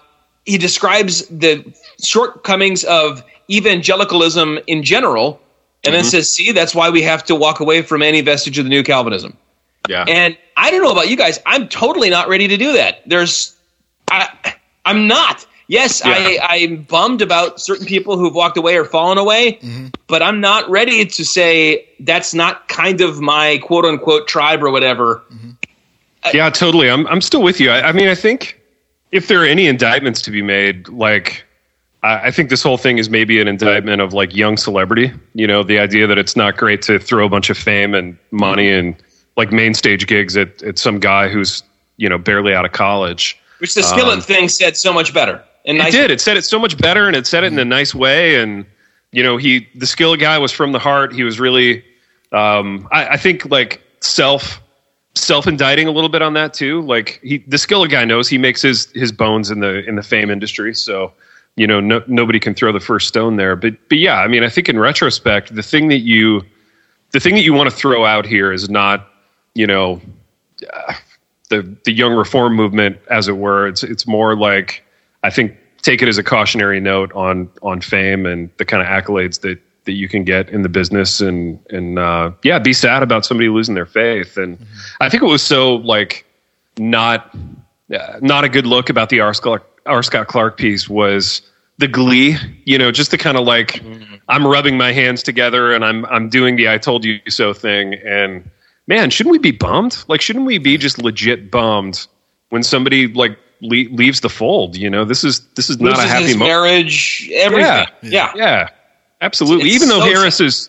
[0.47, 5.41] he describes the shortcomings of evangelicalism in general,
[5.83, 8.65] and then says, "See, that's why we have to walk away from any vestige of
[8.65, 9.37] the new Calvinism."
[9.89, 10.05] yeah.
[10.07, 11.41] And I don't know about you guys.
[11.45, 13.03] I'm totally not ready to do that.
[13.07, 13.57] There's,
[14.09, 15.45] I, I'm not.
[15.73, 16.13] Yes, Yeah.
[16.13, 19.59] I, I'm bummed about certain people who've walked away or fallen away,
[20.07, 24.71] but I'm not ready to say that's not kind of my quote unquote tribe or
[24.71, 25.23] whatever.
[26.35, 26.91] Yeah, totally.
[26.91, 27.71] I'm I'm still with you.
[27.71, 28.61] I, I mean, I think
[29.13, 31.43] if there are any indictments to be made, like
[32.03, 35.11] I, I think this whole thing is maybe an indictment of like young celebrity.
[35.35, 38.19] You know, the idea that it's not great to throw a bunch of fame and
[38.31, 38.95] money and
[39.39, 41.63] like main stage gigs at, at some guy who's
[41.97, 43.39] you know barely out of college.
[43.59, 45.43] Which the skillet Um, thing said so much better.
[45.65, 46.11] And It nice did.
[46.11, 48.41] It said it so much better, and it said it in a nice way.
[48.41, 48.67] And
[49.13, 51.13] you know, he the skill guy was from the heart.
[51.13, 51.85] He was really,
[52.33, 54.61] um, I, I think, like self
[55.15, 56.83] self indicting a little bit on that too.
[56.83, 60.03] Like he, the skill guy knows he makes his his bones in the in the
[60.03, 60.75] fame industry.
[60.75, 61.13] So
[61.57, 63.57] you know, no, nobody can throw the first stone there.
[63.57, 66.43] But but yeah, I mean, I think in retrospect, the thing that you
[67.13, 69.09] the thing that you want to throw out here is not
[69.55, 70.01] you know
[70.73, 70.95] uh,
[71.51, 73.69] the the young reform movement, as it were.
[73.69, 74.83] It's it's more like
[75.23, 78.89] I think take it as a cautionary note on on fame and the kind of
[78.89, 83.03] accolades that that you can get in the business and and uh, yeah, be sad
[83.03, 84.37] about somebody losing their faith.
[84.37, 84.75] And mm-hmm.
[85.01, 86.25] I think it was so like
[86.79, 87.35] not
[87.95, 89.35] uh, not a good look about the R.
[89.35, 90.03] Scott, R.
[90.03, 91.43] Scott Clark piece was
[91.79, 94.15] the glee, you know, just the kind of like mm-hmm.
[94.29, 97.95] I'm rubbing my hands together and I'm I'm doing the I told you so thing
[97.95, 98.49] and
[98.87, 100.05] man, shouldn't we be bummed?
[100.09, 102.07] Like shouldn't we be just legit bummed
[102.51, 105.05] when somebody like le- leaves the fold, you know?
[105.05, 107.65] This is this is not a happy mo- marriage everything.
[107.65, 107.87] Yeah.
[108.03, 108.33] Yeah.
[108.35, 108.69] yeah
[109.21, 109.69] absolutely.
[109.69, 110.69] It's Even though so Harris is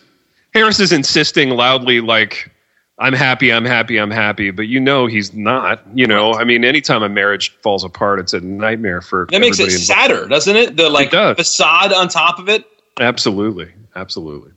[0.54, 2.50] Harris is insisting loudly like
[2.98, 5.82] I'm happy, I'm happy, I'm happy, but you know he's not.
[5.94, 9.26] You know, I mean, anytime a marriage falls apart, it's a nightmare for.
[9.30, 9.84] That makes it involved.
[9.84, 10.76] sadder, doesn't it?
[10.76, 12.64] The like it facade on top of it.
[13.00, 14.52] Absolutely, absolutely.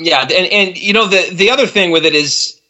[0.00, 2.60] Yeah, and and you know the the other thing with it is,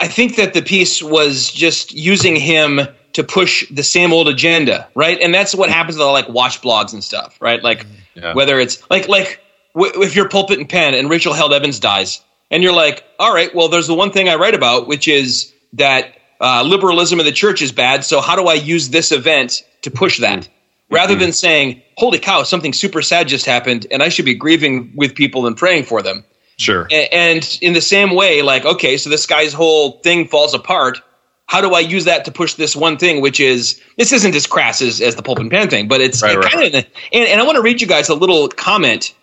[0.00, 2.80] I think that the piece was just using him
[3.16, 5.18] to push the same old agenda, right?
[5.22, 7.62] And that's what happens with all like watch blogs and stuff, right?
[7.62, 8.34] Like yeah.
[8.34, 9.40] whether it's like like
[9.74, 13.54] if you're pulpit and pen and Rachel Held Evans dies, and you're like, all right,
[13.54, 17.32] well, there's the one thing I write about, which is that uh, liberalism in the
[17.32, 18.04] church is bad.
[18.04, 20.40] So how do I use this event to push that?
[20.40, 20.94] Mm-hmm.
[20.94, 24.92] Rather than saying, holy cow, something super sad just happened, and I should be grieving
[24.94, 26.22] with people and praying for them.
[26.58, 26.86] Sure.
[26.92, 31.00] And in the same way, like, okay, so this guy's whole thing falls apart.
[31.46, 34.46] How do I use that to push this one thing, which is this isn't as
[34.46, 36.74] crass as, as the pulp and pan thing, but it's right, right, kind of.
[37.12, 39.14] And, and I want to read you guys a little comment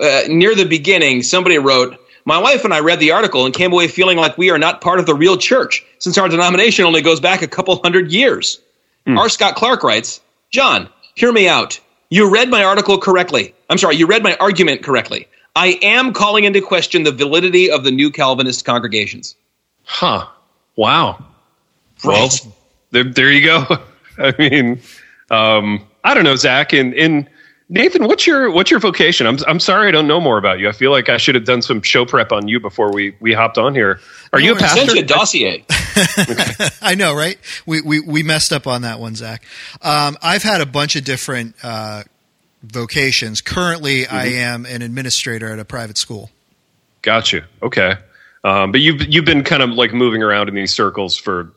[0.00, 3.72] uh, near the beginning, somebody wrote, my wife and I read the article and came
[3.72, 7.02] away feeling like we are not part of the real church, since our denomination only
[7.02, 8.60] goes back a couple hundred years.
[9.06, 9.18] Mm.
[9.18, 9.28] R.
[9.28, 10.20] Scott Clark writes,
[10.50, 11.80] John, hear me out.
[12.10, 13.54] You read my article correctly.
[13.68, 15.26] I'm sorry, you read my argument correctly.
[15.56, 19.34] I am calling into question the validity of the new Calvinist congregations.
[19.84, 20.28] Huh.
[20.76, 21.24] Wow.
[22.04, 22.40] Right.
[22.44, 22.54] Well,
[22.90, 23.78] there, there you go.
[24.18, 24.80] I mean,
[25.30, 26.72] um, I don't know, Zach.
[26.72, 27.28] and in
[27.72, 29.26] Nathan, what's your what's your vocation?
[29.26, 30.68] I'm I'm sorry I don't know more about you.
[30.68, 33.32] I feel like I should have done some show prep on you before we we
[33.32, 33.98] hopped on here.
[34.30, 34.98] Are no, you a pastor?
[34.98, 35.64] a dossier.
[36.82, 37.38] I know, right?
[37.64, 39.42] We, we we messed up on that one, Zach.
[39.80, 42.02] Um, I've had a bunch of different uh,
[42.62, 43.40] vocations.
[43.40, 44.14] Currently, mm-hmm.
[44.14, 46.30] I am an administrator at a private school.
[47.00, 47.46] Gotcha.
[47.62, 47.94] Okay,
[48.44, 51.50] um, but you've you've been kind of like moving around in these circles for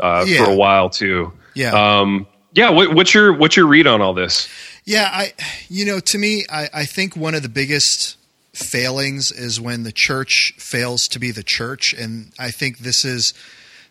[0.00, 0.44] uh, yeah.
[0.44, 1.32] for a while too.
[1.54, 1.72] Yeah.
[1.72, 2.70] Um, yeah.
[2.70, 4.48] What, what's your what's your read on all this?
[4.84, 5.32] Yeah, I
[5.68, 8.16] you know, to me, I, I think one of the biggest
[8.54, 13.34] failings is when the church fails to be the church, and I think this is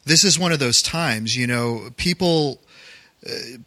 [0.05, 1.35] this is one of those times.
[1.35, 2.59] You know, people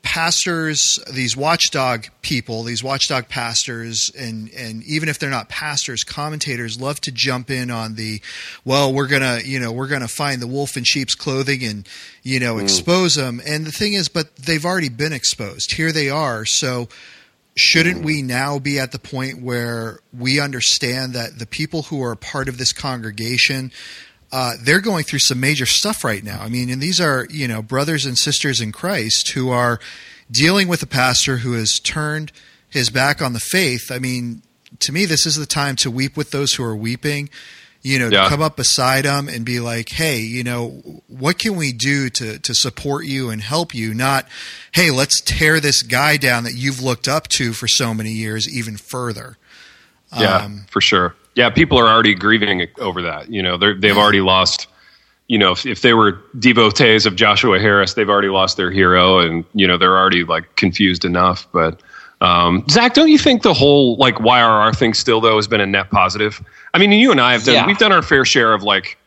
[0.03, 6.81] pastors, these watchdog people, these watchdog pastors, and and even if they're not pastors, commentators
[6.81, 8.23] love to jump in on the,
[8.65, 11.89] well, we're gonna, you know, we're gonna find the wolf in sheep's clothing and,
[12.23, 12.63] you know, mm.
[12.63, 13.41] expose them.
[13.47, 15.73] And the thing is, but they've already been exposed.
[15.73, 16.45] Here they are.
[16.45, 16.89] So
[17.57, 22.13] shouldn't we now be at the point where we understand that the people who are
[22.13, 23.73] a part of this congregation
[24.33, 26.41] uh, they're going through some major stuff right now.
[26.41, 29.81] I mean, and these are you know brothers and sisters in Christ who are
[30.31, 32.31] dealing with a pastor who has turned
[32.69, 33.91] his back on the faith.
[33.91, 34.43] I mean,
[34.81, 37.29] to me, this is the time to weep with those who are weeping.
[37.83, 38.25] You know, yeah.
[38.25, 42.11] to come up beside them and be like, "Hey, you know, what can we do
[42.11, 44.29] to to support you and help you?" Not,
[44.73, 48.47] "Hey, let's tear this guy down that you've looked up to for so many years
[48.47, 49.39] even further."
[50.15, 53.31] Yeah, um, for sure yeah, people are already grieving over that.
[53.31, 54.67] You know, they've already lost.
[55.29, 59.21] You know, if, if they were devotees of Joshua Harris, they've already lost their hero,
[59.21, 61.47] and you know they're already like confused enough.
[61.53, 61.81] But
[62.21, 65.67] um, Zach, don't you think the whole like YRR thing still though has been a
[65.67, 66.43] net positive?
[66.75, 67.67] I mean, you and I have done yeah.
[67.67, 68.99] we've done our fair share of like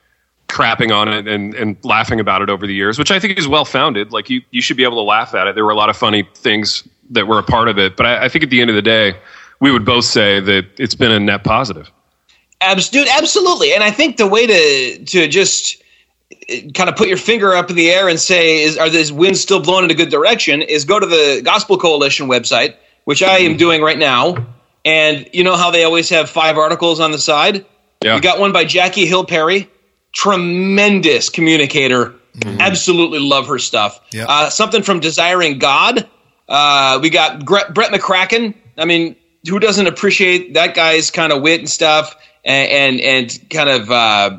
[0.53, 3.47] crapping on it and, and laughing about it over the years, which I think is
[3.47, 4.11] well founded.
[4.11, 5.55] Like you, you should be able to laugh at it.
[5.55, 8.26] There were a lot of funny things that were a part of it, but I,
[8.26, 9.15] I think at the end of the day,
[9.59, 11.91] we would both say that it's been a net positive.
[12.72, 13.74] Abs- dude, absolutely.
[13.74, 15.82] And I think the way to to just
[16.49, 19.11] uh, kind of put your finger up in the air and say, "Is are these
[19.11, 23.22] winds still blowing in a good direction?" Is go to the Gospel Coalition website, which
[23.24, 24.36] I am doing right now,
[24.86, 27.66] and you know how they always have five articles on the side.
[28.03, 28.16] Yeah.
[28.16, 29.70] We got one by Jackie Hill Perry,
[30.14, 32.14] tremendous communicator.
[32.38, 32.61] Mm-hmm.
[32.61, 33.99] Absolutely love her stuff.
[34.11, 34.26] Yeah.
[34.28, 36.09] Uh, something from Desiring God.
[36.49, 38.55] Uh, we got Brett McCracken.
[38.78, 39.16] I mean,
[39.47, 42.16] who doesn't appreciate that guy's kind of wit and stuff?
[42.44, 44.38] And and, and kind of uh,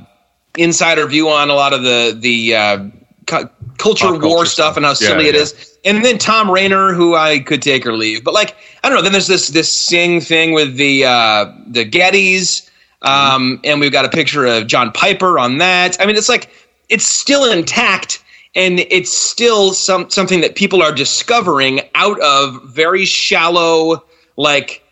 [0.56, 2.88] insider view on a lot of the the uh,
[3.26, 3.48] cu-
[3.78, 5.42] culture Pop war culture stuff, and how silly yeah, it yeah.
[5.42, 5.78] is.
[5.84, 9.02] And then Tom Rainer, who I could take or leave, but like I don't know.
[9.02, 12.68] Then there's this this sing thing with the uh, the Gettys,
[13.02, 16.00] um, and we've got a picture of John Piper on that.
[16.00, 16.50] I mean, it's like
[16.88, 18.22] it's still intact,
[18.54, 24.04] and it's still some something that people are discovering out of very shallow,
[24.36, 24.82] like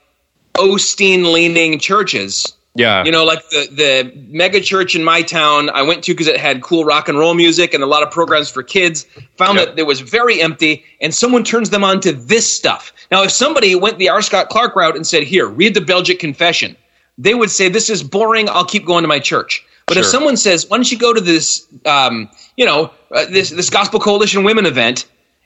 [0.54, 2.54] Osteen leaning churches.
[2.74, 3.04] Yeah.
[3.04, 6.38] You know, like the the mega church in my town I went to because it
[6.38, 9.06] had cool rock and roll music and a lot of programs for kids.
[9.36, 9.68] Found Yep.
[9.68, 12.92] that it was very empty, and someone turns them on to this stuff.
[13.10, 14.22] Now, if somebody went the R.
[14.22, 16.74] Scott Clark route and said, "Here, read the Belgic Confession,"
[17.18, 18.48] they would say, "This is boring.
[18.48, 21.20] I'll keep going to my church." But if someone says, "Why don't you go to
[21.20, 25.04] this, um, you know, uh, this this Gospel Coalition Women event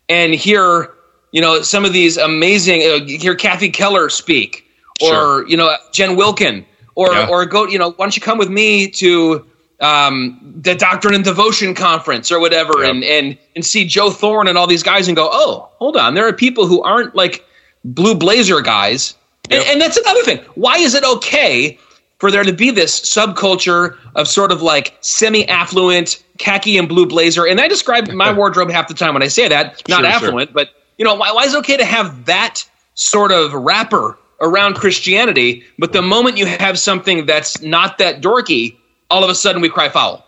[0.09, 0.93] and hear,
[1.33, 4.65] you know, some of these amazing, uh, hear Kathy Keller speak,
[5.03, 5.49] or Sure.
[5.49, 6.65] you know, Jen Wilkin,
[6.97, 7.29] or Yeah.
[7.31, 9.45] or go, you know, why don't you come with me to
[9.81, 12.91] um, the Doctrine and Devotion conference or whatever, Yeah.
[12.91, 16.15] and and and see Joe Thorn and all these guys, and go, oh, hold on,
[16.15, 17.45] there are people who aren't like
[17.85, 19.15] blue blazer guys,
[19.51, 19.73] and, Yep.
[19.73, 20.41] and that's another thing.
[20.57, 21.79] Why is it okay?
[22.19, 27.47] For there to be this subculture of sort of like semi-affluent khaki and blue blazer,
[27.47, 30.15] and I describe my wardrobe half the time when I say that, not Sure, sure.
[30.29, 34.17] affluent, but you know, why, why is it okay to have that sort of wrapper
[34.41, 35.65] around Christianity?
[35.79, 38.77] But the moment you have something that's not that dorky,
[39.11, 40.25] all of a sudden we cry foul.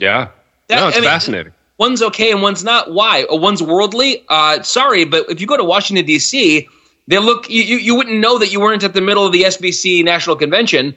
[0.00, 0.28] Yeah.
[0.68, 1.52] That- no, it's I mean- fascinating.
[1.78, 2.92] One's okay and one's not.
[2.92, 3.22] Why?
[3.24, 4.22] Uh, One's worldly.
[4.28, 6.68] Uh, sorry, but if you go to Washington D.C.,
[7.08, 7.48] they look.
[7.48, 10.36] You, you you wouldn't know that you weren't at the middle of the SBC National
[10.36, 10.94] Convention.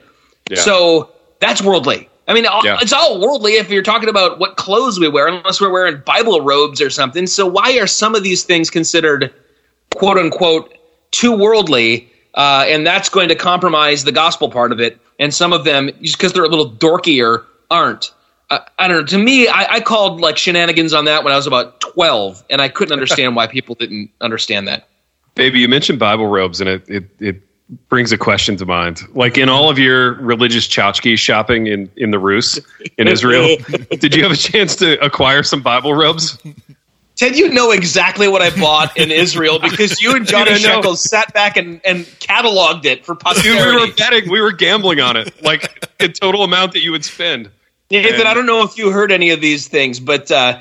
[0.50, 0.58] Yeah.
[0.58, 1.10] So
[1.40, 2.10] that's worldly.
[2.28, 2.76] I mean, all, Yeah.
[2.82, 6.42] it's all worldly if you're talking about what clothes we wear, unless we're wearing Bible
[6.42, 7.26] robes or something.
[7.26, 9.32] So why are some of these things considered
[9.94, 10.74] quote unquote
[11.12, 12.12] too worldly?
[12.34, 15.00] Uh, and that's going to compromise the gospel part of it.
[15.18, 18.12] And some of them, just because they're a little dorkier, aren't.
[18.50, 19.06] Uh, I don't know.
[19.06, 22.60] To me, I, I called like shenanigans on that when I was about 12, and
[22.60, 24.88] I couldn't understand why people didn't understand that.
[25.34, 29.02] Baby, you mentioned Bible robes, and it, it, it brings a question to mind.
[29.14, 32.60] Like in all of your religious tchotchke shopping in, in the Rus
[32.98, 33.56] in Israel,
[33.90, 36.38] did you have a chance to acquire some Bible robes?
[37.16, 41.32] Ted, you know exactly what I bought in Israel because you and Johnny Shekels sat
[41.32, 45.42] back and, and cataloged it for Dude, we were betting, we were gambling on it,
[45.42, 47.50] like the total amount that you would spend.
[47.90, 50.58] Nathan, I don't know if you heard any of these things, but uh,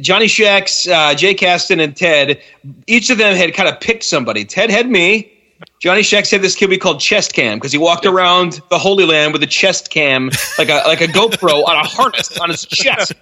[0.00, 2.40] Johnny Shacks, uh, Jay Caston, and Ted,
[2.86, 4.44] each of them had kind of picked somebody.
[4.44, 5.32] Ted had me.
[5.80, 9.04] Johnny Shacks had this kid we called Chest Cam because he walked around the Holy
[9.04, 12.64] Land with a chest cam, like a like a GoPro on a harness on his
[12.66, 13.12] chest,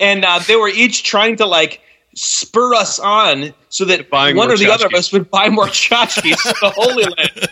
[0.00, 1.80] and uh, they were each trying to like
[2.14, 5.66] spur us on so that Buying one or the other of us would buy more
[5.66, 7.48] tchotchkes to the Holy Land.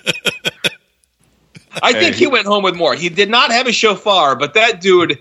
[1.82, 2.20] I think Hey.
[2.20, 2.94] he went home with more.
[2.94, 5.18] He did not have a shofar, but that dude,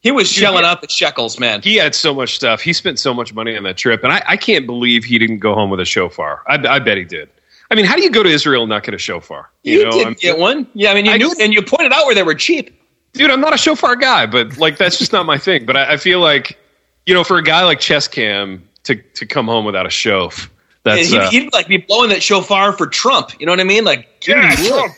[0.00, 1.62] he was shelling out the shekels, man.
[1.62, 2.60] He had so much stuff.
[2.60, 5.38] He spent so much money on that trip, and I, I can't believe he didn't
[5.38, 6.42] go home with a shofar.
[6.48, 7.30] I, I bet he did.
[7.70, 9.48] I mean, how do you go to Israel and not get a shofar?
[9.62, 10.90] You, know, did I'm- get one, yeah.
[10.90, 12.81] I mean, you I knew, just- and you pointed out where they were cheap.
[13.14, 15.66] Dude, I'm not a shofar guy, but like that's just not my thing.
[15.66, 16.58] But I, I feel like,
[17.06, 20.44] you know, for a guy like Chest Cam to to come home without a shof,
[20.84, 23.38] And that's he'd, uh, he'd like be blowing that shofar for Trump.
[23.38, 23.84] You know what I mean?
[23.84, 24.94] Like, give me Trump.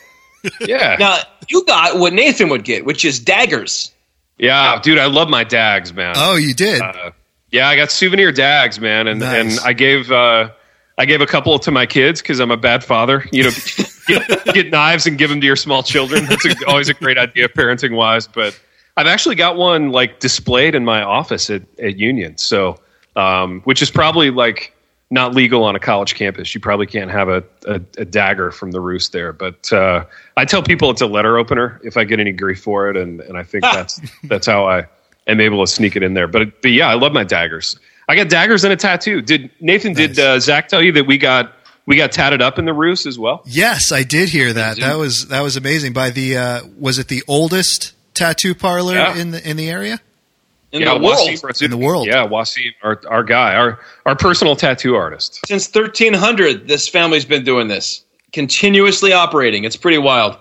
[0.61, 1.17] yeah, Now
[1.49, 3.91] you got what Nathan would get, which is daggers.
[4.37, 6.13] yeah, dude, I love my dags, man.
[6.17, 6.81] Oh, you did.
[6.81, 7.11] Uh,
[7.51, 9.57] yeah, I got souvenir dags, man, and Nice.
[9.57, 10.49] and I gave uh,
[10.97, 13.25] I gave a couple to my kids because I'm a bad father.
[13.31, 13.49] You know,
[14.07, 16.25] get, get knives and give them to your small children.
[16.25, 18.27] That's a, always a great idea, parenting wise.
[18.27, 18.59] But
[18.97, 22.79] I've actually got one like displayed in my office at, at Union, so
[23.15, 24.73] um, which is probably like
[25.11, 26.53] not legal on a college campus.
[26.55, 29.31] You probably can't have a, a, a dagger from the roost there.
[29.33, 32.89] But uh, I tell people it's a letter opener if I get any grief for
[32.89, 34.87] it, and, and I think that's that's how I
[35.27, 36.27] am able to sneak it in there.
[36.27, 37.79] But but yeah, I love my daggers.
[38.07, 39.21] I got daggers and a tattoo.
[39.21, 39.93] Did Nathan?
[39.93, 41.54] Did uh, Zach tell you that we got
[41.85, 43.41] we got tatted up in the roost as well?
[43.45, 44.79] yes, I did hear that.
[44.79, 45.93] That was that was amazing.
[45.93, 49.15] By the uh, was it the oldest tattoo parlor Yeah.
[49.17, 49.99] in the in the area?
[50.71, 51.19] In yeah, the world.
[51.29, 51.61] Wasim Ratsutki.
[51.63, 52.07] In the world.
[52.07, 55.39] Yeah, Wasim, our our guy, our our personal tattoo artist.
[55.47, 59.63] Since 1300, this family's been doing this, continuously operating.
[59.63, 60.37] It's pretty wild.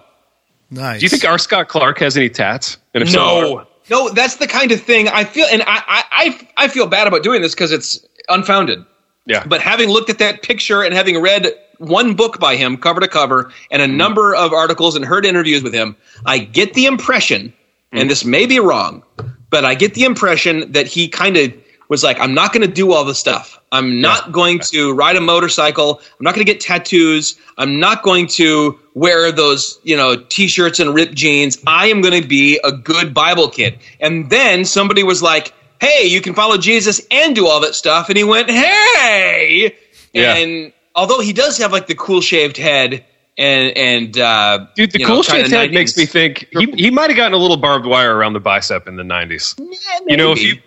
[0.70, 0.98] Nice.
[1.00, 1.38] Do you think R.
[1.38, 2.78] Scott Clark has any tats?
[2.94, 6.48] And so, No, no, that's the kind of thing I feel, and I, I, I,
[6.64, 8.84] I feel bad about doing this because it's unfounded.
[9.26, 13.00] Yeah, But having looked at that picture and having read one book by him, cover
[13.00, 13.92] to cover, and Mm-hmm.
[13.92, 15.96] a number of articles and heard interviews with him,
[16.26, 17.98] I get the impression, Mm-hmm.
[17.98, 19.02] and this may be wrong,
[19.50, 21.52] but I get the impression that he kind of
[21.88, 23.60] was like, I'm not going to do all the stuff.
[23.70, 26.00] I'm not going to ride a motorcycle.
[26.18, 27.36] I'm not going to get tattoos.
[27.58, 31.58] I'm not going to wear those, you know, t-shirts and ripped jeans.
[31.66, 33.78] I am going to be a good Bible kid.
[34.00, 38.08] And then somebody was like, Hey, you can follow Jesus and do all that stuff.
[38.08, 39.76] And he went, Hey,
[40.12, 40.36] Yeah.
[40.36, 43.04] and although he does have like the cool shaved head
[43.36, 46.66] and and uh, dude, the you know, cool kinda head 90s makes me think he
[46.76, 49.58] he might have gotten a little barbed wire around the bicep in the '90s.
[49.58, 50.58] Yeah, You know, if you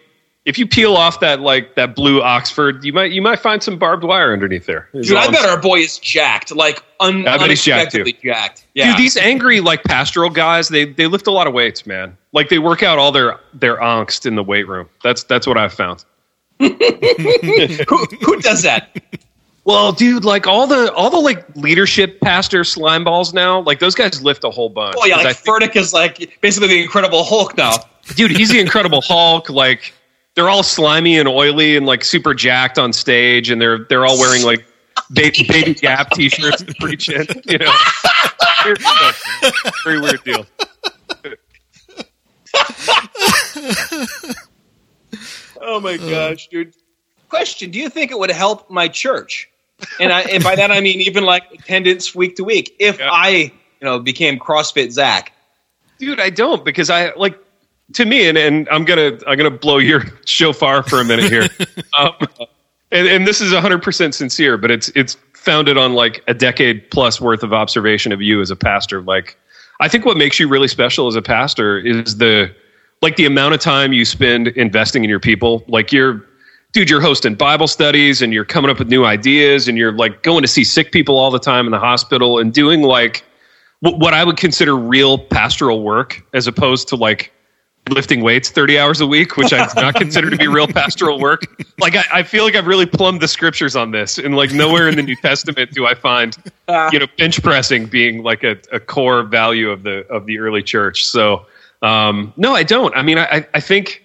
[0.48, 3.78] if you peel off that like that blue Oxford, you might you might find some
[3.78, 4.88] barbed wire underneath there.
[4.94, 8.06] Dude, I bet our boy is jacked, like un- I bet he's jacked, too.
[8.24, 8.66] jacked.
[8.74, 8.92] Yeah.
[8.92, 12.18] Dude, these angry like pastoral guys, they they lift a lot of weights, man.
[12.32, 14.88] Like they work out all their their angst in the weight room.
[15.04, 16.06] That's that's what I've found.
[16.60, 19.04] who, who does that?
[19.66, 23.96] Well, dude, like all the all the like leadership pastor slime balls now, like those
[23.96, 24.96] guys lift a whole bunch.
[24.98, 27.74] Oh yeah, like Furtick is like basically the Incredible Hulk now.
[28.16, 29.50] dude, he's the Incredible Hulk.
[29.50, 29.94] Like
[30.38, 34.20] they're all slimy and oily and like super jacked on stage, and they're they're all
[34.20, 34.66] wearing like
[35.12, 37.26] baby, baby Gap t-shirts to preach in.
[37.46, 37.74] You know,
[38.64, 39.52] weird deal.
[39.84, 40.46] very weird deal.
[45.60, 46.10] Oh my uh.
[46.10, 46.74] gosh, dude.
[47.30, 49.50] Question: Do you think it would help my church?
[50.00, 52.76] And I, and by that I mean even like attendance week to week.
[52.80, 53.10] If Yeah.
[53.12, 55.34] I, you know, became CrossFit Zach.
[56.00, 57.38] dude i don't because i like
[57.94, 61.48] to me and, and i'm gonna i'm gonna blow your shofar for a minute here.
[61.98, 62.14] Um,
[62.92, 67.20] and, and this is 100% sincere but it's it's founded on like a decade plus
[67.20, 69.02] worth of observation of you as a pastor.
[69.02, 69.38] Like
[69.80, 72.54] i think what makes you really special as a pastor is the
[73.02, 75.64] like the amount of time you spend investing in your people.
[75.68, 76.24] Like you're
[76.74, 80.22] dude you're hosting bible studies and you're coming up with new ideas and you're like
[80.22, 83.24] going to see sick people all the time in the hospital and doing like
[83.80, 87.32] wh- what I would consider real pastoral work as opposed to like
[87.90, 91.20] lifting weights 30 hours a week, which I do not consider to be real pastoral
[91.20, 91.44] work.
[91.80, 94.88] Like, I, I feel like I've really plumbed the scriptures on this, and like nowhere
[94.88, 96.36] in the New Testament do I find,
[96.92, 100.64] you know, bench pressing being like a, a core value of the of the early
[100.64, 101.06] church.
[101.06, 101.46] So,
[101.82, 102.96] um, no, I don't.
[102.96, 104.04] I mean, I, I think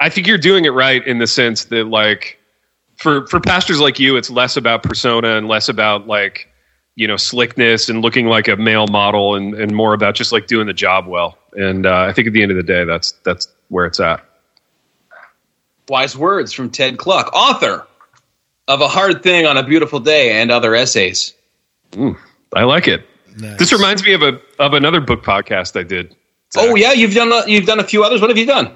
[0.00, 2.38] I think you're doing it right in the sense that like
[2.96, 6.48] for for pastors like you, it's less about persona and less about like
[6.96, 10.46] you know slickness and looking like a male model and, and more about just like
[10.46, 13.12] doing the job well and uh, i think at the end of the day that's
[13.24, 14.24] that's where it's at
[15.88, 17.86] Wise words from Ted Kluck, author
[18.68, 21.34] of A Hard Thing on a Beautiful Day and other essays.
[22.54, 23.58] i like it Nice.
[23.58, 26.14] this reminds me of a of another book podcast i did
[26.56, 28.20] Oh yeah, you've done a, you've done a few others.
[28.20, 28.68] What have you done?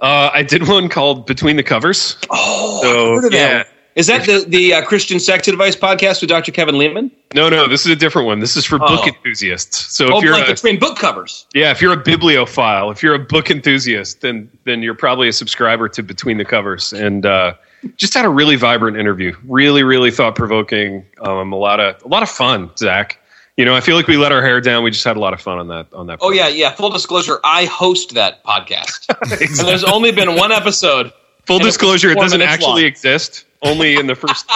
[0.00, 3.66] uh, i did one called between the covers Oh, So, I've heard of that.
[3.68, 3.72] yeah.
[3.94, 6.50] Is that the the uh, Christian Sex Advice podcast with Dr.
[6.52, 7.10] Kevin Leman?
[7.34, 9.06] no no this is a different one this is for book Oh.
[9.08, 11.46] enthusiasts so Oh, if you're like a, between book covers.
[11.54, 15.32] yeah if you're a bibliophile if you're a book enthusiast then then you're probably a
[15.32, 17.54] subscriber to between the covers and uh,
[17.96, 22.22] just had a really vibrant interview really really thought-provoking um, a lot of a lot
[22.22, 23.18] of fun zach
[23.56, 25.32] you know i feel like we let our hair down we just had a lot
[25.32, 26.26] of fun on that on that podcast.
[26.26, 26.70] Oh yeah, yeah.
[26.72, 29.08] Full disclosure, I host that podcast,
[29.58, 31.12] and there's only been one episode.
[31.46, 32.84] full disclosure it doesn't actually long.
[32.84, 34.50] exist only in the first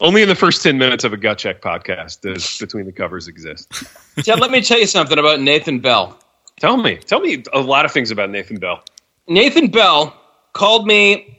[0.00, 3.28] only in the first 10 minutes of a gut check podcast does between the covers
[3.28, 3.72] exist
[4.24, 6.18] Ted, let me tell you something about Nathan Bell.
[6.58, 8.84] tell me tell me a lot of things about nathan bell
[9.28, 10.14] Nathan Bell
[10.52, 11.38] called me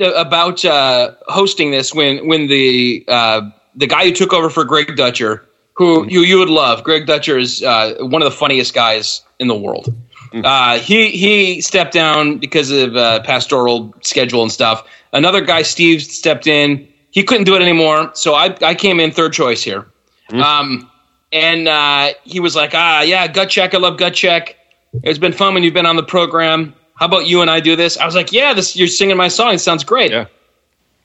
[0.00, 3.42] about uh, hosting this when when the uh,
[3.74, 5.44] the guy who took over for Greg Dutcher,
[5.74, 6.84] who you you would love.
[6.84, 9.94] Greg Dutcher is uh, one of the funniest guys in the world.
[10.32, 14.86] Uh, he he stepped down because of uh, pastoral schedule and stuff.
[15.12, 16.88] Another guy, Steve, stepped in.
[17.10, 19.86] He couldn't do it anymore, so I I came in third choice here.
[20.32, 20.90] Um,
[21.32, 23.74] and uh, he was like, ah, yeah, gut check.
[23.74, 24.56] I love gut check.
[25.02, 26.74] It's been fun when you've been on the program.
[26.94, 27.96] How about you and I do this?
[27.96, 29.54] I was like, yeah, this you're singing my song.
[29.54, 30.10] It sounds great.
[30.10, 30.26] yeah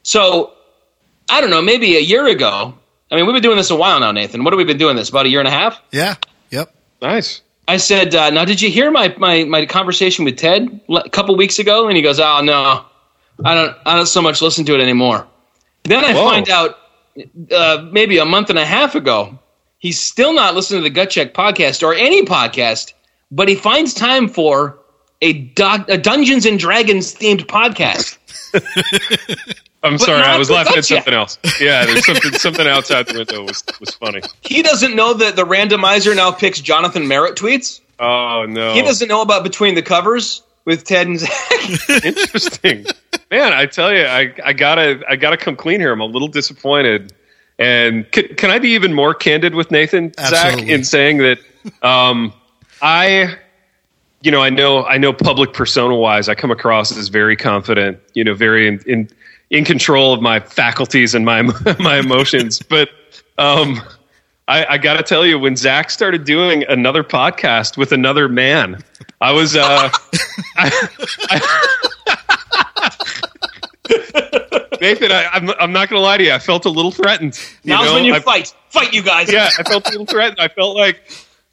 [0.03, 0.53] So
[1.29, 2.73] I don't know, maybe a year ago.
[3.09, 4.43] I mean, we've been doing this a while now, Nathan.
[4.43, 5.09] What have we been doing this?
[5.09, 5.81] About a year and a half?
[5.91, 6.15] Yeah.
[6.51, 6.73] Yep.
[7.01, 11.09] nice I said, uh, now did you hear my, my, my conversation with Ted a
[11.09, 11.87] couple weeks ago?
[11.87, 12.85] And he goes, oh no,
[13.43, 15.27] I don't I don't so much listen to it anymore.
[15.83, 16.29] Then I Whoa.
[16.29, 16.77] find out
[17.51, 19.37] uh, maybe a month and a half ago,
[19.79, 22.93] he's still not listening to the Gut Check podcast or any podcast,
[23.31, 24.79] but he finds time for
[25.21, 28.17] a, doc- a Dungeons and Dragons themed podcast.
[29.83, 33.43] i'm sorry i was laughing at something else yeah there's something something outside the window
[33.43, 37.79] was was funny He doesn't know that the randomizer now picks Jonathan Merritt tweets.
[37.99, 41.31] oh no He doesn't know about between the covers with Ted and Zach.
[42.03, 42.85] Interesting,
[43.29, 43.53] man.
[43.53, 45.91] I tell you, I, I gotta I gotta come clean here.
[45.91, 47.13] I'm a little disappointed,
[47.59, 51.39] and can, can I be even more candid with Nathan Zach in saying that
[51.81, 52.33] um,
[52.81, 53.35] I,
[54.21, 57.99] you know, I know I know public persona wise, I come across as very confident,
[58.13, 59.09] you know, very in in,
[59.49, 61.41] in control of my faculties and my
[61.79, 62.89] my emotions, but.
[63.39, 63.79] Um,
[64.49, 68.81] I, I got to tell you, when Zach started doing another podcast with another man,
[69.19, 69.89] I was uh,
[74.81, 76.31] Nathan, I, I'm, I'm not going to lie to you.
[76.31, 77.39] I felt a little threatened.
[77.63, 77.93] You Now's know?
[77.95, 78.53] when you I- fight.
[78.69, 79.31] Fight, you guys.
[79.31, 80.39] yeah, I felt a little threatened.
[80.39, 81.01] I felt like,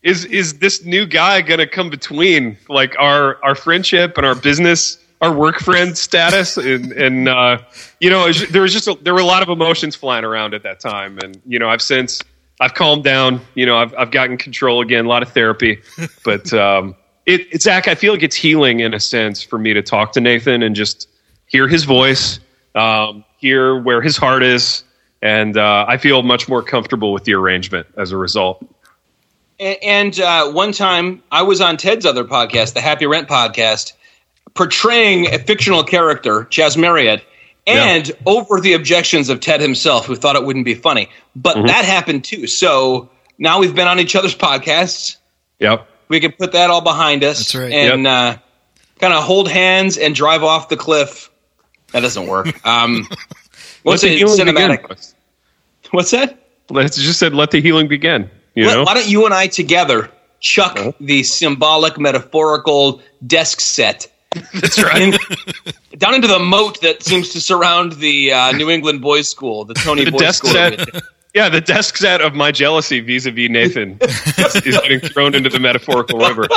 [0.03, 4.35] is is this new guy going to come between like our our friendship and our
[4.35, 7.59] business, our work friend status, and and uh,
[8.01, 10.65] you know, there was just a, there were a lot of emotions flying around at
[10.65, 12.21] that time, and you know, I've since
[12.61, 13.41] I've calmed down.
[13.55, 15.07] You know, I've I've gotten control again.
[15.07, 15.81] A lot of therapy,
[16.25, 19.73] but um, it, it Zach, I feel like it's healing in a sense for me
[19.73, 21.09] to talk to Nathan and just
[21.55, 22.41] hear his voice,
[22.75, 24.83] um, hear where his heart is,
[25.23, 28.67] and uh, I feel much more comfortable with the arrangement as a result.
[29.61, 33.93] And uh, one time I was on Ted's other podcast, the Happy Rant podcast,
[34.55, 37.23] portraying a fictional character, Chaz Marriott,
[37.69, 38.15] and yeah.
[38.27, 41.09] over the objections of Ted himself, who thought it wouldn't be funny.
[41.37, 41.69] But mm-hmm.
[41.69, 42.49] that happened too.
[42.49, 45.19] So now we've been on each other's podcasts.
[45.61, 45.87] Yep.
[46.09, 47.39] We can put that all behind us.
[47.39, 47.73] That's right.
[47.73, 48.13] And yep.
[48.13, 48.41] uh,
[48.99, 51.31] kind of hold hands and drive off the cliff.
[51.95, 52.49] That doesn't work.
[52.67, 53.07] Um,
[53.85, 54.83] what's a cinematic?
[54.83, 54.97] Begin.
[55.93, 56.39] What's that?
[56.71, 58.31] Let's just said, let the healing begin.
[58.55, 58.83] You let, know?
[58.85, 64.11] Why don't you and I together chuck the symbolic, metaphorical desk set
[64.61, 65.01] that's right.
[65.01, 65.15] In,
[65.97, 69.75] down into the moat that seems to surround the uh, New England Boys School, the
[69.75, 70.53] Tony the Boys desk School.
[70.53, 70.89] Set,
[71.35, 75.61] yeah, the desk set of my jealousy vis-a-vis Nathan is, is getting thrown into the
[75.61, 76.49] metaphorical river.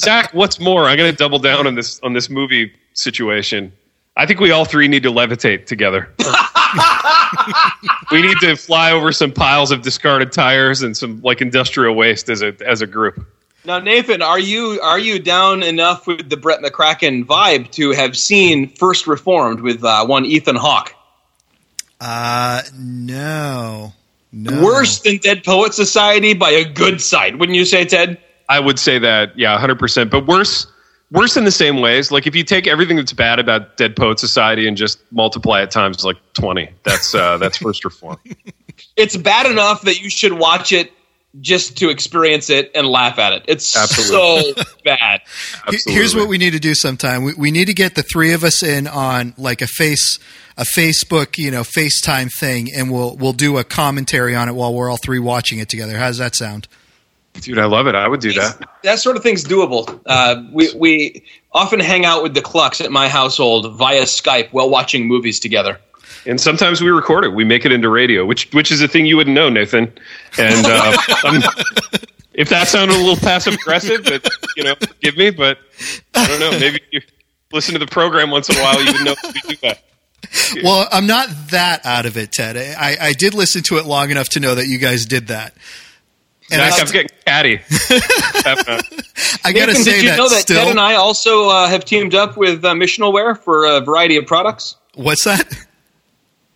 [0.00, 0.84] Zach, what's more?
[0.84, 3.72] I'm going to double down on this on this movie situation.
[4.16, 6.08] I think we all three need to levitate together.
[8.10, 12.30] we need to fly over some piles of discarded tires and some like industrial waste
[12.30, 13.26] as a as a group.
[13.66, 18.16] Now, Nathan, are you are you down enough with the Brett McCracken vibe to have
[18.16, 20.94] seen First Reformed with uh, one Ethan Hawke?
[22.00, 23.92] Uh, no,
[24.32, 24.62] no.
[24.62, 28.18] Worse than Dead Poet Society by a good side, wouldn't you say, Ted?
[28.48, 30.10] I would say that, yeah, hundred percent.
[30.10, 30.68] But worse,
[31.10, 32.10] worse in the same ways.
[32.10, 35.70] Like if you take everything that's bad about Dead Poet Society and just multiply it
[35.70, 38.18] times like twenty, that's uh, that's First Reform.
[38.96, 40.92] it's bad enough that you should watch it
[41.40, 43.44] just to experience it and laugh at it.
[43.46, 44.62] It's Absolutely.
[44.62, 45.20] so bad.
[45.66, 45.92] Absolutely.
[45.92, 47.24] Here's what we need to do sometime.
[47.24, 50.18] We, we need to get the three of us in on like a face
[50.58, 54.72] a Facebook, you know, FaceTime thing and we'll we'll do a commentary on it while
[54.72, 55.98] we're all three watching it together.
[55.98, 56.68] How does that sound?
[57.40, 57.94] Dude, I love it.
[57.94, 58.68] I would do that.
[58.82, 60.00] That sort of thing's doable.
[60.06, 64.70] Uh, we we often hang out with the Klucks at my household via Skype while
[64.70, 65.78] watching movies together
[66.26, 67.28] and sometimes we record it.
[67.28, 69.92] We make it into radio, which which is a thing you wouldn't know, Nathan.
[70.38, 70.96] And uh,
[72.34, 74.26] if that sounded a little passive aggressive, but
[74.56, 75.58] you know, forgive me, but
[76.14, 76.50] I don't know.
[76.58, 77.00] Maybe you
[77.52, 79.82] listen to the program once in a while, you would know we do that.
[80.62, 82.56] Well, I'm not that out of it, Ted.
[82.56, 85.54] I, I did listen to it long enough to know that you guys did that.
[86.50, 87.60] And Zach, I'm getting catty.
[89.44, 91.68] I got to say did you that know that still, Ted and I also uh,
[91.68, 94.76] have teamed up with uh, Missional Wear for a variety of products?
[94.94, 95.66] What's that?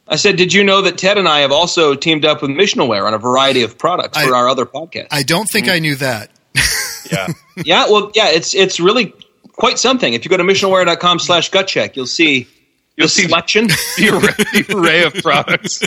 [0.07, 2.88] I said, did you know that Ted and I have also teamed up with Missional
[2.88, 5.09] Wear on a variety of products I, for our other podcast?
[5.11, 5.74] I don't think mm.
[5.74, 6.30] I knew that.
[7.11, 7.28] yeah.
[7.64, 7.86] Yeah.
[7.88, 9.12] Well, yeah, it's, it's really
[9.53, 10.14] quite something.
[10.14, 12.49] If you go to missionalware.com slash gut check, you'll see
[12.97, 13.66] You'll see selection,
[13.97, 15.80] the array, the array of products.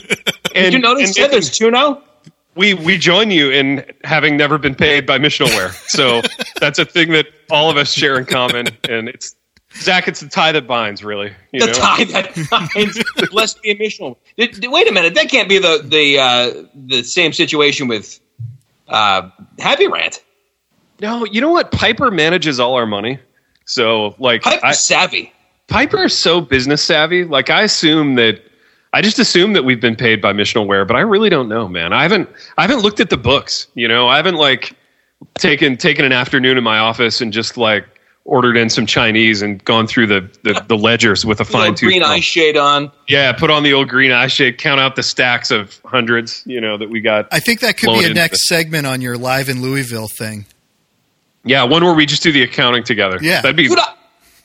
[0.55, 2.01] And, Did you notice that there's two now?
[2.55, 6.21] We we join you in having never been paid by Missional Wear, so
[6.59, 9.35] that's a thing that all of us share in common, and it's
[9.75, 11.33] Zach, it's the tie that binds, really.
[11.51, 11.73] the know?
[11.73, 13.03] tie that binds.
[13.31, 14.17] Blessed be missional.
[14.37, 18.19] Wait a minute, that can't be the the uh, the same situation with
[18.87, 19.29] uh,
[19.59, 20.23] Happy Rant.
[21.01, 21.71] No, you know what?
[21.71, 23.19] Piper manages all our money,
[23.65, 25.33] so like Piper's I, savvy.
[25.67, 27.23] Piper is so business savvy.
[27.23, 28.41] Like I assume that
[28.93, 31.67] I just assume that we've been paid by Missional Wear, but I really don't know,
[31.67, 31.93] man.
[31.93, 33.67] I haven't I haven't looked at the books.
[33.73, 34.73] You know, I haven't like
[35.35, 37.87] taken taken an afternoon in my office and just like
[38.25, 41.89] ordered in some Chinese and gone through the, the, the ledgers with a fine tooth.
[41.89, 42.89] Green eye shade on.
[43.09, 46.61] Yeah, put on the old green eye shade, count out the stacks of hundreds, you
[46.61, 47.27] know, that we got.
[47.31, 50.45] I think that could be a next the, segment on your live in Louisville thing.
[51.43, 53.19] Yeah, one where we just do the accounting together.
[53.21, 53.41] Yeah.
[53.41, 53.93] That'd be Dude, I,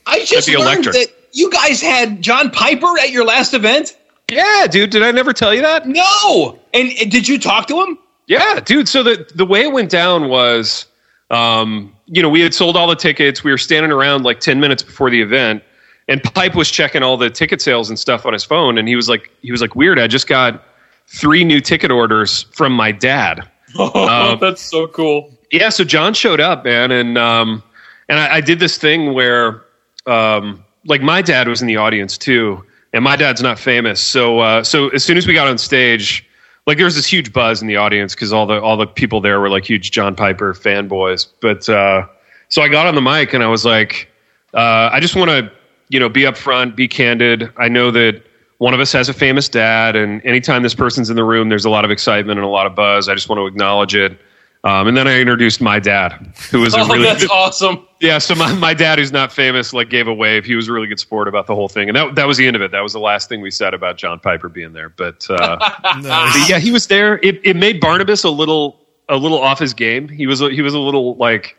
[0.06, 0.94] I just learned electric.
[0.94, 3.96] that you guys had John Piper at your last event.
[4.30, 4.90] Yeah, dude.
[4.90, 5.86] Did I never tell you that?
[5.86, 6.58] No.
[6.74, 7.98] And, and did you talk to him?
[8.26, 8.88] Yeah, dude.
[8.88, 10.86] So the the way it went down was
[11.30, 13.44] um, you know, we had sold all the tickets.
[13.44, 15.62] We were standing around like 10 minutes before the event
[16.08, 18.78] and Pipe was checking all the ticket sales and stuff on his phone.
[18.78, 19.98] And he was like, he was like, weird.
[19.98, 20.64] I just got
[21.06, 23.46] three new ticket orders from my dad.
[23.76, 25.30] Oh, um, that's so cool.
[25.52, 25.68] Yeah.
[25.68, 26.90] So John showed up, man.
[26.90, 27.62] And, um,
[28.08, 29.62] and I, I did this thing where,
[30.06, 32.64] um, like my dad was in the audience too.
[32.92, 34.00] And my dad's not famous.
[34.00, 36.26] So, uh, so as soon as we got on stage,
[36.66, 39.20] like there was this huge buzz in the audience because all the all the people
[39.20, 41.26] there were like huge John Piper fanboys.
[41.40, 42.06] But uh,
[42.48, 44.10] so I got on the mic and I was like,
[44.52, 45.50] uh, I just want to
[45.88, 47.50] you know be upfront, be candid.
[47.56, 48.22] I know that
[48.58, 51.64] one of us has a famous dad, and anytime this person's in the room, there's
[51.64, 53.08] a lot of excitement and a lot of buzz.
[53.08, 54.18] I just want to acknowledge it.
[54.64, 57.86] Um, and then I introduced my dad, who was a Oh, really that's good, awesome.
[58.00, 58.18] yeah.
[58.18, 60.44] So my, my dad, who's not famous, like gave a wave.
[60.44, 62.46] He was a really good sport about the whole thing, and that that was the
[62.46, 62.72] end of it.
[62.72, 64.88] That was the last thing we said about John Piper being there.
[64.88, 65.58] But, uh,
[66.02, 66.32] Nice.
[66.40, 67.18] but yeah, he was there.
[67.18, 70.08] It, it made Barnabas a little a little off his game.
[70.08, 71.56] He was a, he was a little like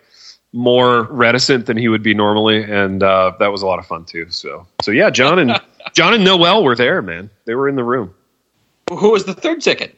[0.52, 4.04] more reticent than he would be normally, and uh, that was a lot of fun
[4.04, 4.30] too.
[4.30, 5.60] So so yeah, John and
[5.94, 7.30] John and Noel were there, man.
[7.46, 8.14] They were in the room.
[8.90, 9.96] Who was the third ticket?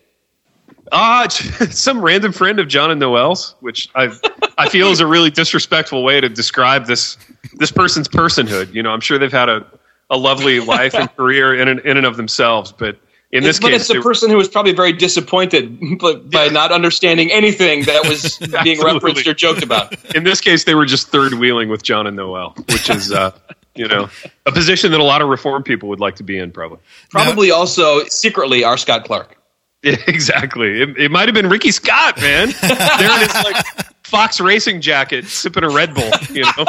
[0.92, 4.12] Ah, some random friend of John and Noel's, which I
[4.58, 7.18] I feel is a really disrespectful way to describe this
[7.54, 8.74] this person's personhood.
[8.74, 9.66] You know, I'm sure they've had a,
[10.10, 12.98] a lovely life and career in and, in and of themselves, but
[13.32, 16.30] in this It's- but case, it's the they- person who was probably very disappointed but
[16.30, 19.94] by not understanding anything that was being referenced or joked about.
[20.14, 23.32] in this case, they were just third wheeling with John and Noel, which is uh,
[23.76, 24.10] you know
[24.46, 26.80] a position that a lot of reform people would like to be in, probably.
[27.10, 28.76] Probably also secretly R.
[28.78, 29.38] Scott Clark.
[29.84, 30.80] Yeah, exactly.
[30.80, 32.50] It, it might have been Ricky Scott, man.
[32.62, 33.66] there in his like
[34.04, 36.52] Fox Racing jacket, sipping a Red Bull, you know,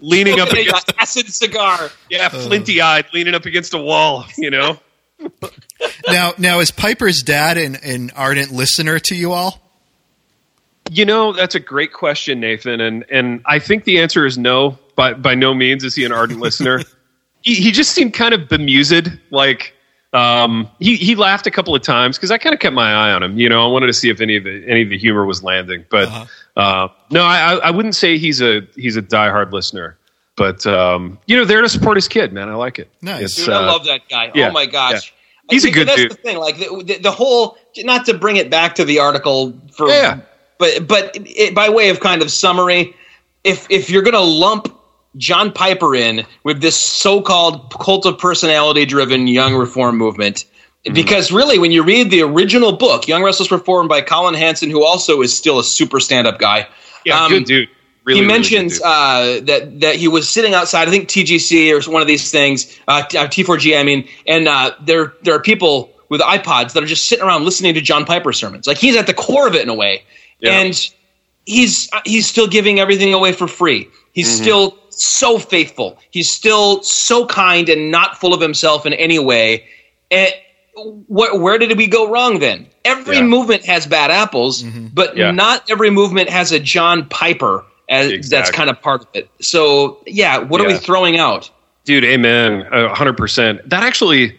[0.00, 1.90] leaning up Smoking a against acid cigar.
[2.08, 2.28] yeah, uh.
[2.28, 4.78] flinty eyed, leaning up against a wall, you know.
[6.06, 9.60] now, now is Piper's dad an, an ardent listener to you all?
[10.88, 14.78] You know, that's a great question, Nathan, and and I think the answer is no.
[14.94, 16.82] By by no means is he an ardent listener.
[17.42, 19.74] He he just seemed kind of bemused, like.
[20.12, 23.12] Um, he he laughed a couple of times because I kind of kept my eye
[23.12, 23.38] on him.
[23.38, 25.42] You know, I wanted to see if any of the any of the humor was
[25.44, 25.84] landing.
[25.88, 26.24] But Uh-huh.
[26.60, 29.96] uh, no, I I I wouldn't say he's a he's a diehard listener.
[30.36, 32.48] But um, you know, there to support his kid, man.
[32.48, 32.90] I like it.
[33.02, 33.22] Nice.
[33.24, 34.32] It's, Dude, I uh, love that guy.
[34.34, 35.12] yeah, oh my gosh.
[35.50, 36.10] He's a Because good that's dude.
[36.12, 36.38] the thing.
[36.38, 40.20] Like the, the, the whole, not to bring it back to the article for, Yeah.
[40.58, 42.94] but but it, by way of kind of summary,
[43.44, 44.68] if if you're going to lump
[45.16, 50.44] John Piper in with this so-called cult of personality-driven young reform movement.
[50.84, 50.94] Mm-hmm.
[50.94, 54.84] Because really, when you read the original book, Young Restless Reform by Collin Hansen, who
[54.84, 56.68] also is still a super stand-up guy,
[57.04, 57.68] yeah, um, good dude.
[58.04, 58.82] Really, he mentions dude.
[58.86, 60.88] uh, that that he was sitting outside.
[60.88, 63.78] I think TGC or one of these things, uh, T- uh, T4G.
[63.78, 67.44] I mean, and uh, there there are people with iPods that are just sitting around
[67.44, 68.66] listening to John Piper sermons.
[68.66, 70.02] Like he's at the core of it in a way,
[70.40, 70.60] Yeah.
[70.60, 70.90] and
[71.46, 73.88] he's he's still giving everything away for free.
[74.12, 74.42] He's Mm-hmm.
[74.42, 75.98] still so faithful.
[76.10, 79.64] He's still so kind and not full of himself in any way.
[80.10, 80.32] And
[80.76, 82.66] wh- where did we go wrong then?
[82.84, 83.22] Every Yeah.
[83.22, 85.30] movement has bad apples, but Yeah.
[85.30, 89.28] not every movement has a John Piper as that's kind of part of it.
[89.40, 91.50] So yeah, what are we throwing out?
[91.84, 92.66] Dude, amen.
[92.70, 93.68] Hundred percent.
[93.68, 94.36] That actually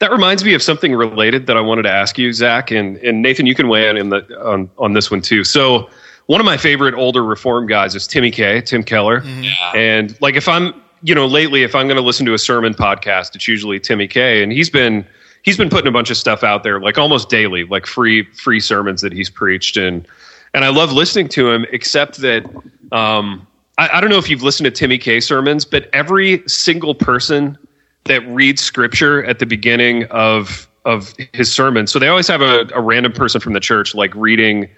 [0.00, 3.20] that reminds me of something related that I wanted to ask you, Zach, and, and
[3.20, 5.44] Nathan, you can weigh in, in the, on, on this one too.
[5.44, 5.90] So
[6.30, 9.20] one of my favorite older reform guys is Timmy K, Tim Keller.
[9.24, 9.72] Yeah.
[9.74, 12.72] And like if I'm, you know, lately if I'm going to listen to a sermon
[12.72, 15.04] podcast, it's usually Timmy K, and he's been
[15.42, 18.60] he's been putting a bunch of stuff out there like almost daily, like free free
[18.60, 20.06] sermons that he's preached, and
[20.54, 21.66] and I love listening to him.
[21.72, 22.44] Except that
[22.92, 23.44] um,
[23.76, 27.58] I, I don't know if you've listened to Timmy K sermons, but every single person
[28.04, 32.68] that reads scripture at the beginning of of his sermon, so they always have a,
[32.72, 34.70] a random person from the church like reading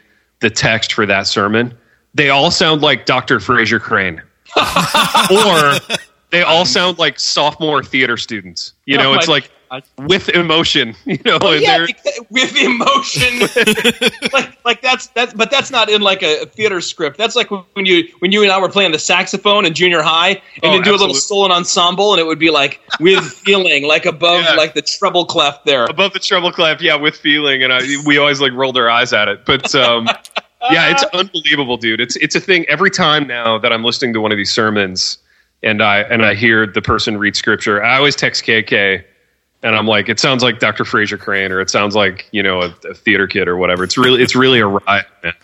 [0.43, 1.74] the text for that sermon.
[2.14, 3.38] They all sound like Dr.
[3.38, 4.20] Frasier Crane
[4.57, 5.97] or
[6.30, 8.74] they all sound like sophomore theater students.
[8.84, 9.82] You know, Oh it's like God.
[9.99, 10.95] with emotion.
[11.07, 13.49] You know, and yeah, because- with emotion,
[14.32, 17.16] like like that's that's but that's not in like a, theater script.
[17.18, 20.40] That's like when you when you and I were playing the saxophone in junior high,
[20.62, 21.20] and Oh, you do a little absolutely.
[21.20, 24.53] solo ensemble, and it would be like with feeling, like above Yeah.
[24.54, 25.84] like the treble clef there.
[25.87, 26.80] above the treble clef.
[26.83, 29.45] Yeah, with feeling, and I, we always like rolled our eyes at it.
[29.46, 30.08] But um,
[30.71, 32.01] yeah, it's unbelievable, dude.
[32.01, 35.18] It's it's a thing every time now that I'm listening to one of these sermons,
[35.63, 37.83] and I and I hear the person read scripture.
[37.83, 39.05] I always text KK.
[39.64, 40.83] And I'm like, it sounds like Dr.
[40.83, 43.84] Frasier Crane, or it sounds like you know a, a theater kid, or whatever.
[43.84, 45.34] It's really, it's really a riot, man.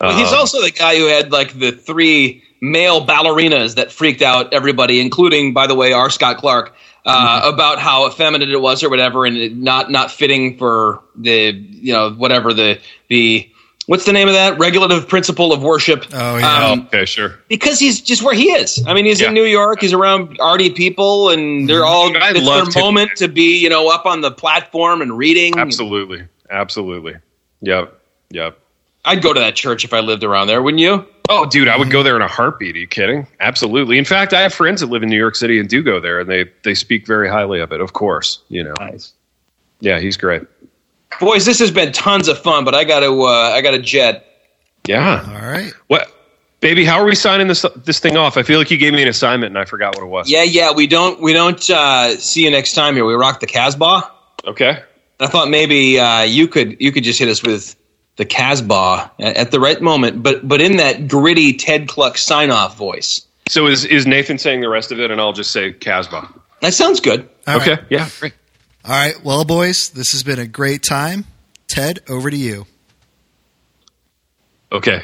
[0.00, 4.22] Well, he's Um, also the guy who had like the three male ballerinas that freaked
[4.22, 6.08] out everybody, including, by the way, R.
[6.08, 6.74] Scott Clark,
[7.04, 7.52] uh, Mm-hmm.
[7.54, 11.92] about how effeminate it was or whatever, and it not not fitting for the you
[11.92, 13.50] know whatever the the
[13.88, 16.04] what's the name of that regulative principle of worship.
[16.12, 16.66] Oh, yeah.
[16.68, 17.38] Um, okay, sure.
[17.48, 18.84] because he's just where he is.
[18.86, 19.28] I mean, he's Yeah.
[19.28, 19.80] in New York.
[19.80, 22.82] He's around arty people, and they're all I it's love their Tim.
[22.82, 25.58] moment to be you know up on the platform and reading.
[25.58, 27.16] Absolutely, absolutely.
[27.62, 27.98] Yep,
[28.30, 28.58] yep.
[29.04, 31.06] I'd go to that church if I lived around there, wouldn't you?
[31.30, 32.74] Oh, dude, I would go there in a heartbeat.
[32.76, 33.26] Are you kidding?
[33.40, 33.98] Absolutely.
[33.98, 36.20] In fact, I have friends that live in New York City and do go there,
[36.20, 37.80] and they they speak very highly of it.
[37.80, 38.74] Of course, you know.
[38.80, 39.12] Nice.
[39.80, 40.42] Yeah, he's great.
[41.20, 43.78] Boys, this has been tons of fun, but I got to uh, I got to
[43.78, 44.24] jet.
[44.86, 45.24] Yeah.
[45.28, 45.72] All right.
[45.88, 46.10] What,
[46.60, 46.84] baby?
[46.84, 48.36] How are we signing this this thing off?
[48.36, 50.30] I feel like you gave me an assignment and I forgot what it was.
[50.30, 53.04] Yeah, yeah, we don't we don't uh, see you next time here.
[53.04, 54.10] We rock the Casbah.
[54.46, 54.82] Okay.
[55.20, 57.76] I thought maybe uh, you could you could just hit us with
[58.16, 62.76] the Casbah at the right moment, but but in that gritty Ted Kluck sign off
[62.76, 63.26] voice.
[63.48, 66.28] So is is Nathan saying the rest of it, and I'll just say Casbah.
[66.60, 67.28] That sounds good.
[67.46, 67.84] All okay, right.
[67.90, 68.34] yeah, great.
[68.88, 69.22] All right.
[69.22, 71.26] Well, boys, this has been a great time.
[71.66, 72.66] Ted, over to you.
[74.72, 75.02] Okay.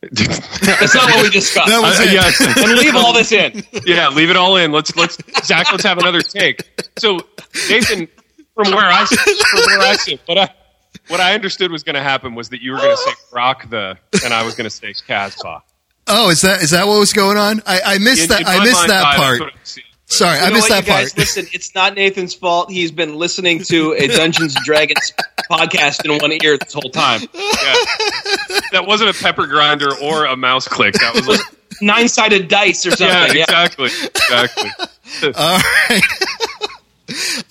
[0.00, 1.66] That's not what we discussed.
[1.68, 2.12] That was Uh, it.
[2.14, 3.62] yeah, and leave all this in.
[3.84, 4.70] yeah, leave it all in.
[4.70, 5.70] Let's let's Zach.
[5.72, 6.62] Let's have another take.
[6.98, 7.18] So
[7.68, 8.06] Nathan,
[8.54, 10.48] from where I from where I sit, what I
[11.08, 13.68] what I understood was going to happen was that you were going to say rock
[13.68, 15.62] the, and I was going to say Casbah.
[16.06, 17.60] Oh, is that is that what was going on?
[17.66, 18.40] I, I missed In- that.
[18.42, 19.42] in I missed mind's that part.
[19.42, 19.84] I'm seeing.
[20.10, 21.18] Sorry, I You know missed what, that you guys, part.
[21.18, 22.70] listen, it's not Nathan's fault.
[22.70, 25.12] He's been listening to a Dungeons and Dragons
[25.50, 27.20] podcast in one ear this whole time.
[27.34, 27.74] Yeah.
[28.72, 30.94] That wasn't a pepper grinder or a mouse click.
[30.94, 31.40] That was like,
[31.80, 33.36] Nine sided dice or something.
[33.36, 34.70] Yeah, exactly, exactly.
[35.36, 35.60] All
[35.90, 36.02] right.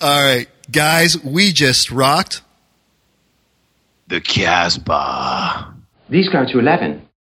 [0.00, 2.42] All right, guys, we just rocked.
[4.08, 5.74] The Casbah.
[6.08, 7.07] These go to 11.